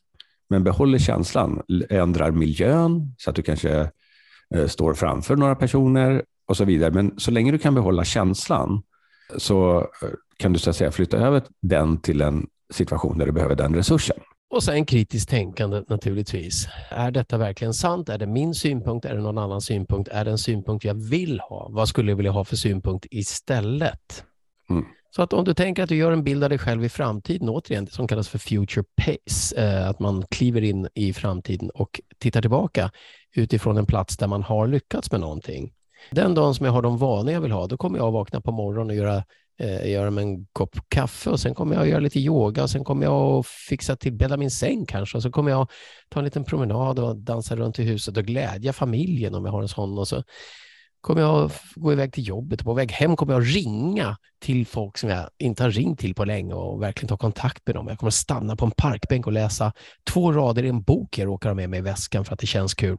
men 0.50 0.64
behåller 0.64 0.98
känslan. 0.98 1.62
Ändrar 1.90 2.32
miljön 2.32 3.16
så 3.18 3.30
att 3.30 3.36
du 3.36 3.42
kanske 3.42 3.92
eh, 4.56 4.68
står 4.68 4.94
framför 4.94 5.36
några 5.36 5.56
personer 5.56 6.24
och 6.48 6.58
så 6.58 6.66
vidare. 6.66 6.92
Men 6.92 7.20
så 7.20 7.32
länge 7.32 7.52
du 7.52 7.58
kan 7.58 7.76
behålla 7.76 8.04
känslan 8.04 8.84
så 9.38 9.78
eh, 9.80 10.10
kan 10.38 10.54
du 10.54 10.60
så 10.60 10.70
att 10.70 10.76
säga 10.76 10.92
flytta 10.92 11.18
över 11.18 11.44
den 11.62 12.02
till 12.02 12.22
en 12.22 12.48
situation 12.74 13.18
där 13.18 13.26
du 13.26 13.32
behöver 13.32 13.56
den 13.56 13.76
resursen. 13.76 14.18
Och 14.50 14.64
sen 14.64 14.86
kritiskt 14.86 15.30
tänkande 15.30 15.84
naturligtvis. 15.88 16.68
Är 16.90 17.12
detta 17.12 17.38
verkligen 17.38 17.74
sant? 17.74 18.10
Är 18.10 18.18
det 18.18 18.28
min 18.28 18.54
synpunkt? 18.54 19.06
Är 19.06 19.16
det 19.16 19.22
någon 19.22 19.38
annan 19.38 19.62
synpunkt? 19.62 20.10
Är 20.10 20.26
det 20.26 20.32
en 20.32 20.38
synpunkt 20.38 20.86
jag 20.86 20.94
vill 20.94 21.40
ha? 21.40 21.68
Vad 21.72 21.90
skulle 21.90 22.12
jag 22.12 22.16
vilja 22.16 22.32
ha 22.32 22.44
för 22.44 22.56
synpunkt 22.56 23.06
istället? 23.12 24.24
Mm. 24.70 24.86
Så 25.16 25.22
att 25.22 25.34
om 25.34 25.46
du 25.46 25.54
tänker 25.54 25.84
att 25.84 25.90
du 25.90 25.96
gör 25.96 26.12
en 26.12 26.24
bild 26.24 26.44
av 26.44 26.50
dig 26.50 26.60
själv 26.60 26.86
i 26.86 26.90
framtiden, 26.90 27.50
återigen, 27.50 27.86
det 27.86 27.92
som 27.92 28.08
kallas 28.08 28.30
för 28.30 28.38
future 28.38 28.84
pace, 28.96 29.56
eh, 29.56 29.90
att 29.90 30.00
man 30.00 30.26
kliver 30.30 30.62
in 30.62 30.88
i 30.94 31.14
framtiden 31.14 31.70
och 31.70 32.02
tittar 32.18 32.42
tillbaka 32.42 32.92
utifrån 33.36 33.78
en 33.78 33.86
plats 33.86 34.18
där 34.18 34.28
man 34.28 34.44
har 34.44 34.68
lyckats 34.68 35.12
med 35.12 35.22
någonting. 35.22 35.74
Den 36.12 36.34
dagen 36.34 36.56
som 36.56 36.66
jag 36.66 36.74
har 36.74 36.82
de 36.82 36.98
vanor 36.98 37.32
jag 37.32 37.42
vill 37.42 37.52
ha, 37.52 37.68
då 37.68 37.78
kommer 37.78 37.98
jag 37.98 38.08
att 38.08 38.14
vakna 38.14 38.42
på 38.42 38.52
morgonen 38.52 38.90
och 38.90 38.96
göra, 38.96 39.24
eh, 39.60 39.92
göra 39.92 40.12
mig 40.12 40.24
en 40.24 40.46
kopp 40.46 40.76
kaffe 40.88 41.30
och 41.30 41.40
sen 41.40 41.54
kommer 41.54 41.76
jag 41.76 41.82
att 41.82 41.90
göra 41.90 42.00
lite 42.00 42.20
yoga 42.20 42.64
och 42.64 42.70
sen 42.70 42.84
kommer 42.84 43.06
jag 43.06 43.40
att 43.40 43.48
fixa 43.48 43.96
till, 43.96 44.14
bädda 44.14 44.38
min 44.38 44.52
säng 44.52 44.86
kanske 44.86 45.18
och 45.18 45.24
så 45.24 45.32
kommer 45.32 45.52
jag 45.52 45.62
att 45.62 45.70
ta 46.10 46.20
en 46.20 46.26
liten 46.26 46.44
promenad 46.44 47.00
och 47.00 47.18
dansa 47.18 47.56
runt 47.56 47.80
i 47.80 47.84
huset 47.84 48.18
och 48.18 48.24
glädja 48.24 48.74
familjen 48.74 49.36
om 49.36 49.46
jag 49.46 49.52
har 49.52 49.62
en 49.62 49.68
sån 49.68 49.98
och 49.98 50.08
så 50.08 50.24
kommer 51.02 51.22
jag 51.22 51.46
att 51.46 51.62
gå 51.76 51.92
iväg 51.92 52.14
till 52.14 52.28
jobbet 52.28 52.60
och 52.60 52.66
på 52.66 52.74
väg 52.74 52.92
hem 52.92 53.16
kommer 53.16 53.34
jag 53.34 53.42
att 53.42 53.56
ringa 53.56 54.18
till 54.40 54.66
folk 54.66 54.98
som 54.98 55.10
jag 55.10 55.30
inte 55.38 55.64
har 55.64 55.72
ringt 55.72 56.00
till 56.00 56.16
på 56.16 56.26
länge 56.26 56.54
och 56.54 56.82
verkligen 56.82 57.08
ta 57.08 57.18
kontakt 57.18 57.68
med 57.68 57.76
dem. 57.76 57.88
Jag 57.88 57.98
kommer 57.98 58.08
att 58.08 58.14
stanna 58.14 58.56
på 58.56 58.66
en 58.66 58.72
parkbänk 58.72 59.28
och 59.28 59.34
läsa 59.34 59.74
två 60.10 60.32
rader 60.32 60.64
i 60.64 60.70
en 60.70 60.82
bok 60.82 61.18
jag 61.18 61.28
råkar 61.28 61.50
ha 61.50 61.56
med 61.56 61.70
mig 61.70 61.80
i 61.80 61.82
väskan 61.82 62.26
för 62.26 62.34
att 62.34 62.40
det 62.40 62.48
känns 62.48 62.74
kul. 62.74 62.98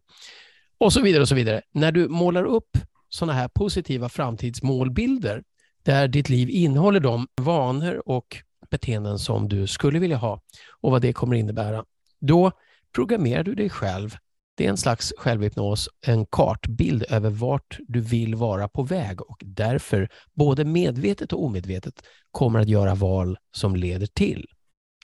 Och 0.79 0.93
så 0.93 1.01
vidare 1.01 1.23
och 1.23 1.29
så 1.29 1.35
vidare. 1.35 1.63
När 1.73 1.93
du 1.93 2.09
målar 2.09 2.45
upp 2.45 2.79
sådana 3.09 3.33
här 3.33 3.49
positiva 3.49 4.09
framtidsmålbilder 4.09 5.43
där 5.83 6.09
ditt 6.09 6.29
liv 6.29 6.51
innehåller 6.51 7.01
de 7.01 7.27
vanor 7.37 8.03
och 8.07 8.37
beteenden 8.71 9.19
som 9.19 9.49
du 9.49 9.67
skulle 9.67 9.99
vilja 9.99 10.17
ha 10.17 10.43
och 10.81 10.91
vad 10.91 11.03
det 11.03 11.13
kommer 11.13 11.37
innebära, 11.37 11.85
då 12.21 12.53
programmerar 12.95 13.43
du 13.43 13.55
dig 13.55 13.71
själv 13.71 14.17
det 14.59 14.67
är 14.67 14.71
en 14.71 14.77
slags 14.77 15.13
självhypnos, 15.19 15.89
en 16.07 16.27
kartbild 16.27 17.05
över 17.09 17.31
vart 17.31 17.79
du 17.89 18.01
vill 18.01 18.35
vara 18.35 18.69
på 18.69 18.83
väg 18.83 19.21
och 19.23 19.43
därför 19.45 20.09
både 20.35 20.65
medvetet 20.65 21.33
och 21.33 21.45
omedvetet 21.45 22.03
kommer 22.31 22.61
att 22.61 22.69
göra 22.69 22.95
val 22.95 23.39
som 23.53 23.77
leder 23.77 24.07
till. 24.07 24.47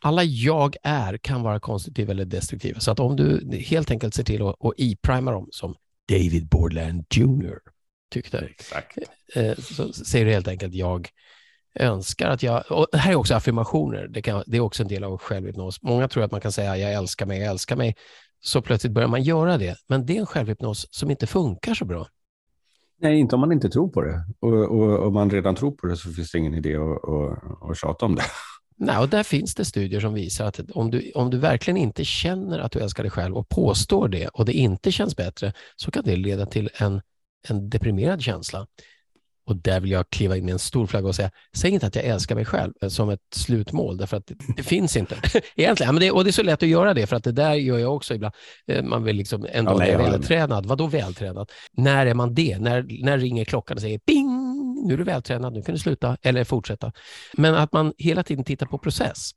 Alla 0.07 0.25
jag 0.25 0.77
är 0.83 1.17
kan 1.17 1.43
vara 1.43 1.61
konstruktiva 1.61 2.13
eller 2.13 2.25
destruktiva, 2.25 2.81
så 2.81 2.91
att 2.91 3.01
om 3.01 3.17
du 3.17 3.57
helt 3.57 3.91
enkelt 3.91 4.15
ser 4.15 4.23
till 4.23 4.43
att, 4.43 4.65
att 4.65 4.73
i-prima 4.77 5.31
dem 5.31 5.49
som 5.51 5.75
David 6.09 6.49
Borland 6.49 7.05
Jr 7.15 7.59
tyckte, 8.11 8.39
Exakt. 8.39 8.99
Eh, 9.35 9.55
så 9.55 9.93
säger 9.93 10.27
du 10.27 10.33
helt 10.33 10.49
enkelt 10.49 10.75
jag 10.75 11.09
önskar 11.75 12.29
att 12.29 12.43
jag, 12.43 12.65
och 12.71 12.87
det 12.93 12.99
här 12.99 13.13
är 13.13 13.17
också 13.17 13.35
affirmationer, 13.35 14.09
det, 14.09 14.23
kan, 14.23 14.45
det 14.47 14.57
är 14.57 14.61
också 14.61 14.83
en 14.83 14.89
del 14.89 15.05
av 15.05 15.19
självhypnos. 15.19 15.83
Många 15.83 16.09
tror 16.09 16.25
att 16.25 16.33
man 16.33 16.41
kan 16.41 16.53
säga 16.53 16.77
jag 16.77 16.93
älskar 16.93 17.27
mig, 17.27 17.39
jag 17.39 17.51
älskar 17.51 17.77
mig, 17.77 17.95
så 18.41 18.63
plötsligt 18.63 18.93
börjar 18.93 19.09
man 19.09 19.23
göra 19.23 19.59
det. 19.59 19.77
Men 19.89 20.07
det 20.07 20.17
är 20.17 20.21
en 20.21 20.27
självhypnos 20.27 20.87
som 20.91 21.11
inte 21.11 21.27
funkar 21.27 21.75
så 21.75 21.85
bra. 21.85 22.07
Nej, 23.01 23.19
inte 23.19 23.35
om 23.35 23.41
man 23.41 23.53
inte 23.53 23.71
tror 23.71 23.89
på 23.89 24.03
det. 24.03 24.25
Och, 24.41 25.07
om 25.07 25.15
man 25.15 25.31
redan 25.31 25.55
tror 25.55 25.71
på 25.71 25.87
det 25.87 25.97
så 25.97 26.13
finns 26.13 26.31
det 26.31 26.39
ingen 26.39 26.55
idé 26.55 26.77
att, 26.77 27.09
att, 27.09 27.71
att 27.71 27.79
tjata 27.79 28.07
om 28.07 28.15
det. 28.15 28.23
Nej, 28.77 28.99
och 28.99 29.09
där 29.09 29.23
finns 29.23 29.55
det 29.55 29.65
studier 29.65 30.01
som 30.01 30.15
visar 30.15 30.47
att 30.47 30.61
om 30.71 30.91
du, 30.91 31.13
om 31.15 31.31
du 31.31 31.39
verkligen 31.39 31.77
inte 31.77 32.05
känner 32.05 32.59
att 32.59 32.73
du 32.73 32.79
älskar 32.79 33.03
dig 33.03 33.11
själv 33.11 33.37
och 33.37 33.49
påstår 33.49 34.09
det 34.09 34.29
och 34.29 34.45
det 34.45 34.53
inte 34.53 34.93
känns 34.93 35.17
bättre 35.17 35.53
så 35.77 35.91
kan 35.91 36.05
det 36.05 36.17
leda 36.17 36.47
till 36.47 36.71
en, 36.75 37.01
en 37.49 37.71
deprimerad 37.71 38.23
känsla. 38.23 38.67
Och 39.47 39.57
där 39.57 39.81
vill 39.81 39.91
jag 39.91 40.11
kliva 40.11 40.37
in 40.37 40.45
med 40.45 40.53
en 40.53 40.59
stor 40.59 40.87
flagga 40.87 41.09
och 41.09 41.15
säga, 41.15 41.31
säg 41.57 41.71
inte 41.71 41.87
att 41.87 41.95
jag 41.95 42.05
älskar 42.05 42.35
mig 42.35 42.45
själv 42.45 42.73
som 42.89 43.11
ett 43.11 43.21
slutmål, 43.35 43.97
därför 43.97 44.17
att 44.17 44.27
det, 44.27 44.35
det 44.57 44.63
finns 44.63 44.97
inte. 44.97 45.17
Egentligen, 45.57 45.95
men 45.95 46.01
det, 46.01 46.11
och 46.11 46.25
det 46.25 46.31
är 46.31 46.33
så 46.33 46.43
lätt 46.43 46.63
att 46.63 46.69
göra 46.69 46.95
det, 46.95 47.07
för 47.07 47.17
att 47.17 47.25
det 47.25 47.33
där 47.33 47.55
gör 47.55 47.79
jag 47.79 47.95
också 47.95 48.15
ibland. 48.15 48.35
Eh, 48.67 48.83
man 48.83 49.05
vill 49.05 49.17
liksom 49.17 49.47
ändå 49.53 49.71
ja, 49.73 49.77
vara 49.77 50.11
vältränad. 50.11 50.67
Vadå 50.67 50.87
vältränad? 50.87 51.53
När 51.73 52.07
är 52.07 52.15
man 52.15 52.35
det? 52.35 52.59
När, 52.59 52.87
när 53.05 53.19
ringer 53.19 53.45
klockan 53.45 53.77
och 53.77 53.81
säger 53.81 53.99
ping, 53.99 54.44
nu 54.85 54.95
är 54.95 54.99
du 54.99 55.05
vältränad, 55.05 55.53
nu 55.53 55.63
kan 55.63 55.75
du 55.75 55.79
sluta 55.79 56.17
eller 56.23 56.45
fortsätta. 56.45 56.93
Men 57.33 57.55
att 57.55 57.73
man 57.73 57.93
hela 57.99 58.23
tiden 58.23 58.45
tittar 58.45 58.67
på 58.67 58.79
process. 58.79 59.31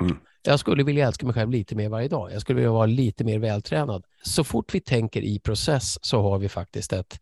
Mm. 0.00 0.16
Jag 0.42 0.60
skulle 0.60 0.82
vilja 0.82 1.06
älska 1.06 1.26
mig 1.26 1.34
själv 1.34 1.50
lite 1.50 1.74
mer 1.74 1.88
varje 1.88 2.08
dag. 2.08 2.32
Jag 2.32 2.40
skulle 2.40 2.56
vilja 2.56 2.72
vara 2.72 2.86
lite 2.86 3.24
mer 3.24 3.38
vältränad. 3.38 4.04
Så 4.22 4.44
fort 4.44 4.74
vi 4.74 4.80
tänker 4.80 5.22
i 5.22 5.40
process 5.40 5.98
så 6.02 6.22
har 6.22 6.38
vi 6.38 6.48
faktiskt 6.48 6.92
ett 6.92 7.18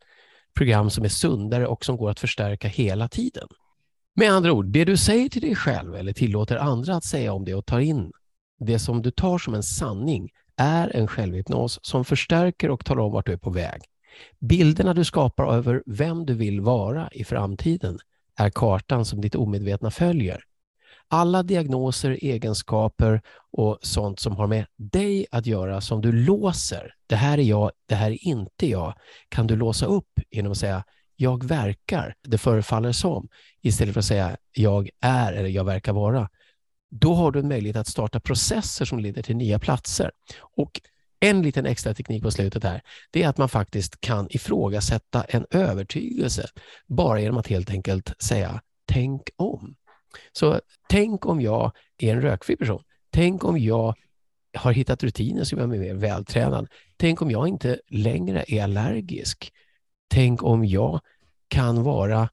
program 0.55 0.89
som 0.89 1.03
är 1.03 1.09
sundare 1.09 1.67
och 1.67 1.85
som 1.85 1.97
går 1.97 2.09
att 2.09 2.19
förstärka 2.19 2.67
hela 2.67 3.07
tiden. 3.07 3.47
Med 4.15 4.31
andra 4.31 4.53
ord, 4.53 4.65
det 4.65 4.85
du 4.85 4.97
säger 4.97 5.29
till 5.29 5.41
dig 5.41 5.55
själv 5.55 5.95
eller 5.95 6.13
tillåter 6.13 6.57
andra 6.57 6.95
att 6.95 7.05
säga 7.05 7.33
om 7.33 7.45
det 7.45 7.55
och 7.55 7.65
tar 7.65 7.79
in 7.79 8.11
det 8.65 8.79
som 8.79 9.01
du 9.01 9.11
tar 9.11 9.37
som 9.37 9.53
en 9.53 9.63
sanning 9.63 10.29
är 10.57 10.95
en 10.95 11.07
självhypnos 11.07 11.79
som 11.81 12.05
förstärker 12.05 12.69
och 12.69 12.85
talar 12.85 13.03
om 13.03 13.11
vart 13.11 13.25
du 13.25 13.33
är 13.33 13.37
på 13.37 13.49
väg. 13.49 13.81
Bilderna 14.39 14.93
du 14.93 15.05
skapar 15.05 15.53
över 15.53 15.83
vem 15.85 16.25
du 16.25 16.33
vill 16.33 16.61
vara 16.61 17.09
i 17.11 17.23
framtiden 17.23 17.99
är 18.37 18.49
kartan 18.49 19.05
som 19.05 19.21
ditt 19.21 19.35
omedvetna 19.35 19.91
följer. 19.91 20.43
Alla 21.07 21.43
diagnoser, 21.43 22.17
egenskaper 22.21 23.21
och 23.51 23.79
sånt 23.81 24.19
som 24.19 24.35
har 24.35 24.47
med 24.47 24.65
dig 24.75 25.25
att 25.31 25.45
göra 25.45 25.81
som 25.81 26.01
du 26.01 26.11
låser, 26.11 26.95
det 27.07 27.15
här 27.15 27.37
är 27.37 27.43
jag, 27.43 27.71
det 27.85 27.95
här 27.95 28.11
är 28.11 28.27
inte 28.27 28.67
jag, 28.67 28.93
kan 29.29 29.47
du 29.47 29.55
låsa 29.55 29.85
upp 29.85 30.19
genom 30.29 30.51
att 30.51 30.57
säga 30.57 30.83
jag 31.15 31.43
verkar, 31.43 32.15
det 32.21 32.37
förefaller 32.37 32.91
som, 32.91 33.27
istället 33.61 33.93
för 33.93 33.99
att 33.99 34.05
säga 34.05 34.37
jag 34.51 34.89
är 35.01 35.33
eller 35.33 35.49
jag 35.49 35.63
verkar 35.63 35.93
vara. 35.93 36.29
Då 36.89 37.13
har 37.13 37.31
du 37.31 37.39
en 37.39 37.47
möjlighet 37.47 37.77
att 37.77 37.87
starta 37.87 38.19
processer 38.19 38.85
som 38.85 38.99
leder 38.99 39.21
till 39.21 39.35
nya 39.35 39.59
platser. 39.59 40.11
Och 40.39 40.81
en 41.21 41.41
liten 41.41 41.65
extra 41.65 41.93
teknik 41.93 42.23
på 42.23 42.31
slutet 42.31 42.63
här, 42.63 42.81
det 43.11 43.23
är 43.23 43.27
att 43.27 43.37
man 43.37 43.49
faktiskt 43.49 44.01
kan 44.01 44.27
ifrågasätta 44.29 45.23
en 45.23 45.45
övertygelse 45.49 46.47
bara 46.87 47.21
genom 47.21 47.37
att 47.37 47.47
helt 47.47 47.69
enkelt 47.69 48.23
säga 48.23 48.61
tänk 48.85 49.21
om. 49.35 49.75
Så 50.31 50.59
tänk 50.89 51.25
om 51.25 51.41
jag 51.41 51.71
är 51.97 52.15
en 52.15 52.21
rökfri 52.21 52.57
person. 52.57 52.83
Tänk 53.09 53.43
om 53.43 53.59
jag 53.59 53.95
har 54.53 54.71
hittat 54.71 55.03
rutiner 55.03 55.43
som 55.43 55.59
gör 55.59 55.67
mig 55.67 55.79
mer 55.79 55.93
vältränad. 55.93 56.67
Tänk 56.97 57.21
om 57.21 57.31
jag 57.31 57.47
inte 57.47 57.79
längre 57.87 58.45
är 58.47 58.63
allergisk. 58.63 59.51
Tänk 60.07 60.43
om 60.43 60.65
jag 60.65 60.99
kan 61.47 61.83
vara 61.83 62.29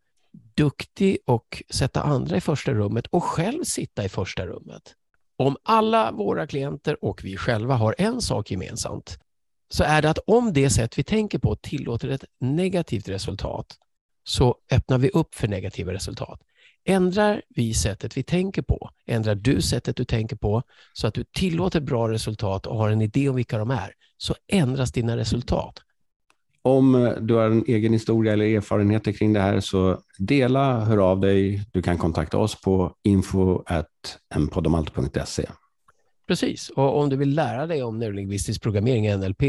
duktig 0.55 1.19
och 1.27 1.63
sätta 1.71 2.03
andra 2.03 2.37
i 2.37 2.41
första 2.41 2.73
rummet 2.73 3.07
och 3.07 3.25
själv 3.25 3.65
sitta 3.65 4.05
i 4.05 4.09
första 4.09 4.47
rummet. 4.47 4.95
Om 5.39 5.57
alla 5.63 6.13
våra 6.13 6.47
klienter 6.47 7.05
och 7.05 7.25
vi 7.25 7.37
själva 7.37 7.75
har 7.75 7.95
en 7.99 8.21
sak 8.21 8.51
gemensamt 8.51 9.19
så 9.71 9.85
är 9.85 10.03
det 10.03 10.11
att 10.11 10.19
om 10.27 10.53
det 10.53 10.71
sätt 10.71 10.99
vi 10.99 11.05
tänker 11.05 11.39
på 11.39 11.57
tillåter 11.57 12.09
ett 12.09 12.25
negativt 12.41 13.09
resultat 13.09 13.79
så 14.25 14.57
öppnar 14.71 14.99
vi 14.99 15.09
upp 15.09 15.35
för 15.35 15.49
negativa 15.49 15.93
resultat. 15.93 16.41
Ändrar 16.85 17.43
vi 17.49 17.75
sättet 17.75 18.17
vi 18.17 18.23
tänker 18.23 18.63
på, 18.63 18.91
ändrar 19.07 19.35
du 19.35 19.63
sättet 19.63 19.97
du 19.97 20.05
tänker 20.05 20.37
på 20.37 20.63
så 20.93 21.07
att 21.07 21.15
du 21.15 21.25
tillåter 21.25 21.81
bra 21.81 22.09
resultat 22.09 22.67
och 22.67 22.77
har 22.77 22.91
en 22.91 23.03
idé 23.03 23.29
om 23.29 23.37
vilka 23.37 23.59
de 23.59 23.71
är, 23.71 23.93
så 24.17 24.35
ändras 24.49 24.93
dina 24.93 25.17
resultat. 25.17 25.83
Om 26.69 27.15
du 27.21 27.35
har 27.35 27.47
en 27.47 27.65
egen 27.67 27.93
historia 27.93 28.33
eller 28.33 28.57
erfarenheter 28.57 29.13
kring 29.13 29.33
det 29.33 29.41
här 29.41 29.61
så 29.61 30.01
dela, 30.19 30.81
hör 30.81 30.99
av 30.99 31.21
dig. 31.21 31.63
Du 31.73 31.83
kan 31.83 31.99
kontakta 31.99 32.39
oss 32.39 32.61
på 32.61 32.95
info.enpodomalt.se. 33.05 35.47
Precis, 36.29 36.71
och 36.71 37.01
om 37.01 37.09
du 37.09 37.17
vill 37.17 37.35
lära 37.35 37.67
dig 37.67 37.83
om 37.83 37.99
neurolingvistisk 37.99 38.63
programmering, 38.63 39.17
NLP, 39.17 39.43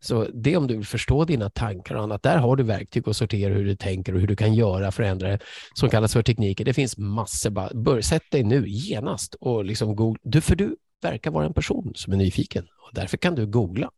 så 0.00 0.26
det 0.34 0.52
är 0.52 0.56
om 0.56 0.66
du 0.66 0.76
vill 0.76 0.86
förstå 0.86 1.24
dina 1.24 1.50
tankar 1.50 1.94
och 1.94 2.02
annat. 2.02 2.22
Där 2.22 2.38
har 2.38 2.56
du 2.56 2.62
verktyg 2.62 3.08
att 3.08 3.16
sortera 3.16 3.54
hur 3.54 3.64
du 3.64 3.76
tänker 3.76 4.14
och 4.14 4.20
hur 4.20 4.26
du 4.26 4.36
kan 4.36 4.54
göra 4.54 4.92
förändra 4.92 5.38
som 5.74 5.90
kallas 5.90 6.12
för 6.12 6.22
tekniker. 6.22 6.64
Det 6.64 6.74
finns 6.74 6.98
massor. 6.98 7.74
Bör, 7.74 8.00
sätt 8.00 8.30
dig 8.30 8.44
nu 8.44 8.64
genast 8.68 9.34
och 9.34 9.64
liksom 9.64 9.96
googla. 9.96 10.20
Du, 10.22 10.40
för 10.40 10.56
du 10.56 10.76
verkar 11.02 11.30
vara 11.30 11.46
en 11.46 11.54
person 11.54 11.92
som 11.94 12.12
är 12.12 12.16
nyfiken 12.16 12.64
och 12.64 12.90
därför 12.92 13.16
kan 13.16 13.34
du 13.34 13.46
googla. 13.46 13.90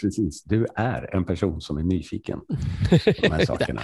Precis, 0.00 0.42
du 0.44 0.66
är 0.74 1.16
en 1.16 1.24
person 1.24 1.60
som 1.60 1.78
är 1.78 1.82
nyfiken 1.82 2.40
på 2.40 2.98
de 3.22 3.28
här 3.28 3.44
sakerna. 3.46 3.82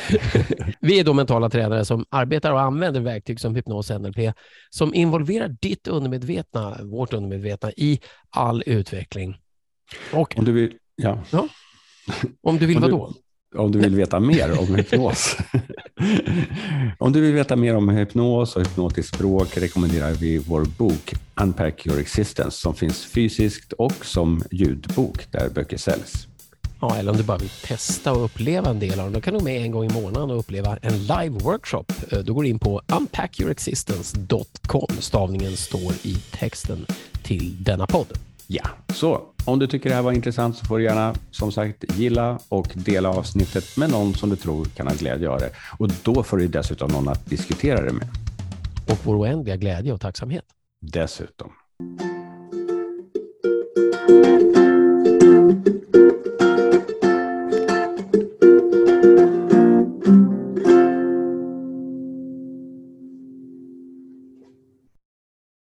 Vi 0.80 1.00
är 1.00 1.04
då 1.04 1.14
mentala 1.14 1.50
tränare 1.50 1.84
som 1.84 2.04
arbetar 2.10 2.52
och 2.52 2.60
använder 2.60 3.00
verktyg 3.00 3.40
som 3.40 3.54
hypnos 3.54 3.90
och 3.90 4.00
NLP 4.00 4.34
som 4.70 4.94
involverar 4.94 5.56
ditt 5.60 5.88
undermedvetna, 5.88 6.78
vårt 6.82 7.12
undermedvetna, 7.12 7.72
i 7.72 8.00
all 8.30 8.62
utveckling. 8.66 9.36
Och, 10.12 10.38
om 10.38 10.44
du 10.44 10.52
vill, 10.52 10.74
ja. 10.96 11.22
ja. 11.30 11.48
Om 12.40 12.58
du 12.58 12.66
vill 12.66 12.78
vad 12.78 12.90
då? 12.90 13.14
Om 13.56 13.72
du 13.72 13.78
vill 13.78 13.94
veta 13.94 14.20
mer 14.20 14.60
om 14.60 14.74
hypnos. 14.74 15.36
om 16.98 17.12
du 17.12 17.20
vill 17.20 17.34
veta 17.34 17.56
mer 17.56 17.76
om 17.76 17.88
hypnos 17.88 18.56
och 18.56 18.62
hypnotiskt 18.62 19.14
språk 19.14 19.56
rekommenderar 19.56 20.12
vi 20.12 20.38
vår 20.38 20.64
bok 20.64 21.14
Unpack 21.40 21.86
your 21.86 22.00
existence 22.00 22.50
som 22.50 22.74
finns 22.74 23.04
fysiskt 23.04 23.72
och 23.72 24.04
som 24.04 24.42
ljudbok 24.50 25.32
där 25.32 25.48
böcker 25.48 25.76
säljs. 25.76 26.26
Ja, 26.80 26.96
eller 26.96 27.10
om 27.10 27.16
du 27.16 27.22
bara 27.22 27.38
vill 27.38 27.48
testa 27.48 28.12
och 28.12 28.24
uppleva 28.24 28.70
en 28.70 28.78
del 28.78 29.00
av 29.00 29.06
dem, 29.06 29.12
då 29.12 29.20
kan 29.20 29.34
du 29.34 29.44
med 29.44 29.62
en 29.62 29.70
gång 29.70 29.84
i 29.84 29.92
månaden 29.92 30.30
och 30.30 30.38
uppleva 30.38 30.76
en 30.82 30.98
live 30.98 31.28
workshop. 31.28 31.84
Eh, 32.10 32.18
då 32.18 32.34
går 32.34 32.42
du 32.42 32.48
in 32.48 32.58
på 32.58 32.82
unpackyourexistence.com. 33.00 34.88
Stavningen 34.98 35.56
står 35.56 35.92
i 36.02 36.14
texten 36.30 36.86
till 37.22 37.64
denna 37.64 37.86
podd. 37.86 38.18
Ja, 38.46 38.68
så 38.94 39.22
om 39.44 39.58
du 39.58 39.66
tycker 39.66 39.88
det 39.88 39.94
här 39.94 40.02
var 40.02 40.12
intressant 40.12 40.56
så 40.56 40.64
får 40.64 40.78
du 40.78 40.84
gärna 40.84 41.14
som 41.30 41.52
sagt 41.52 41.84
gilla 41.96 42.38
och 42.48 42.68
dela 42.74 43.08
avsnittet 43.08 43.76
med 43.76 43.90
någon 43.90 44.14
som 44.14 44.30
du 44.30 44.36
tror 44.36 44.64
kan 44.64 44.86
ha 44.86 44.94
glädje 44.94 45.28
av 45.28 45.40
det. 45.40 45.50
Och 45.78 45.90
då 46.02 46.22
får 46.22 46.36
du 46.36 46.48
dessutom 46.48 46.90
någon 46.90 47.08
att 47.08 47.26
diskutera 47.26 47.80
det 47.80 47.92
med. 47.92 48.08
Och 48.90 48.98
vår 49.04 49.20
oändliga 49.20 49.56
glädje 49.56 49.92
och 49.92 50.00
tacksamhet. 50.00 50.44
Dessutom. 50.80 51.50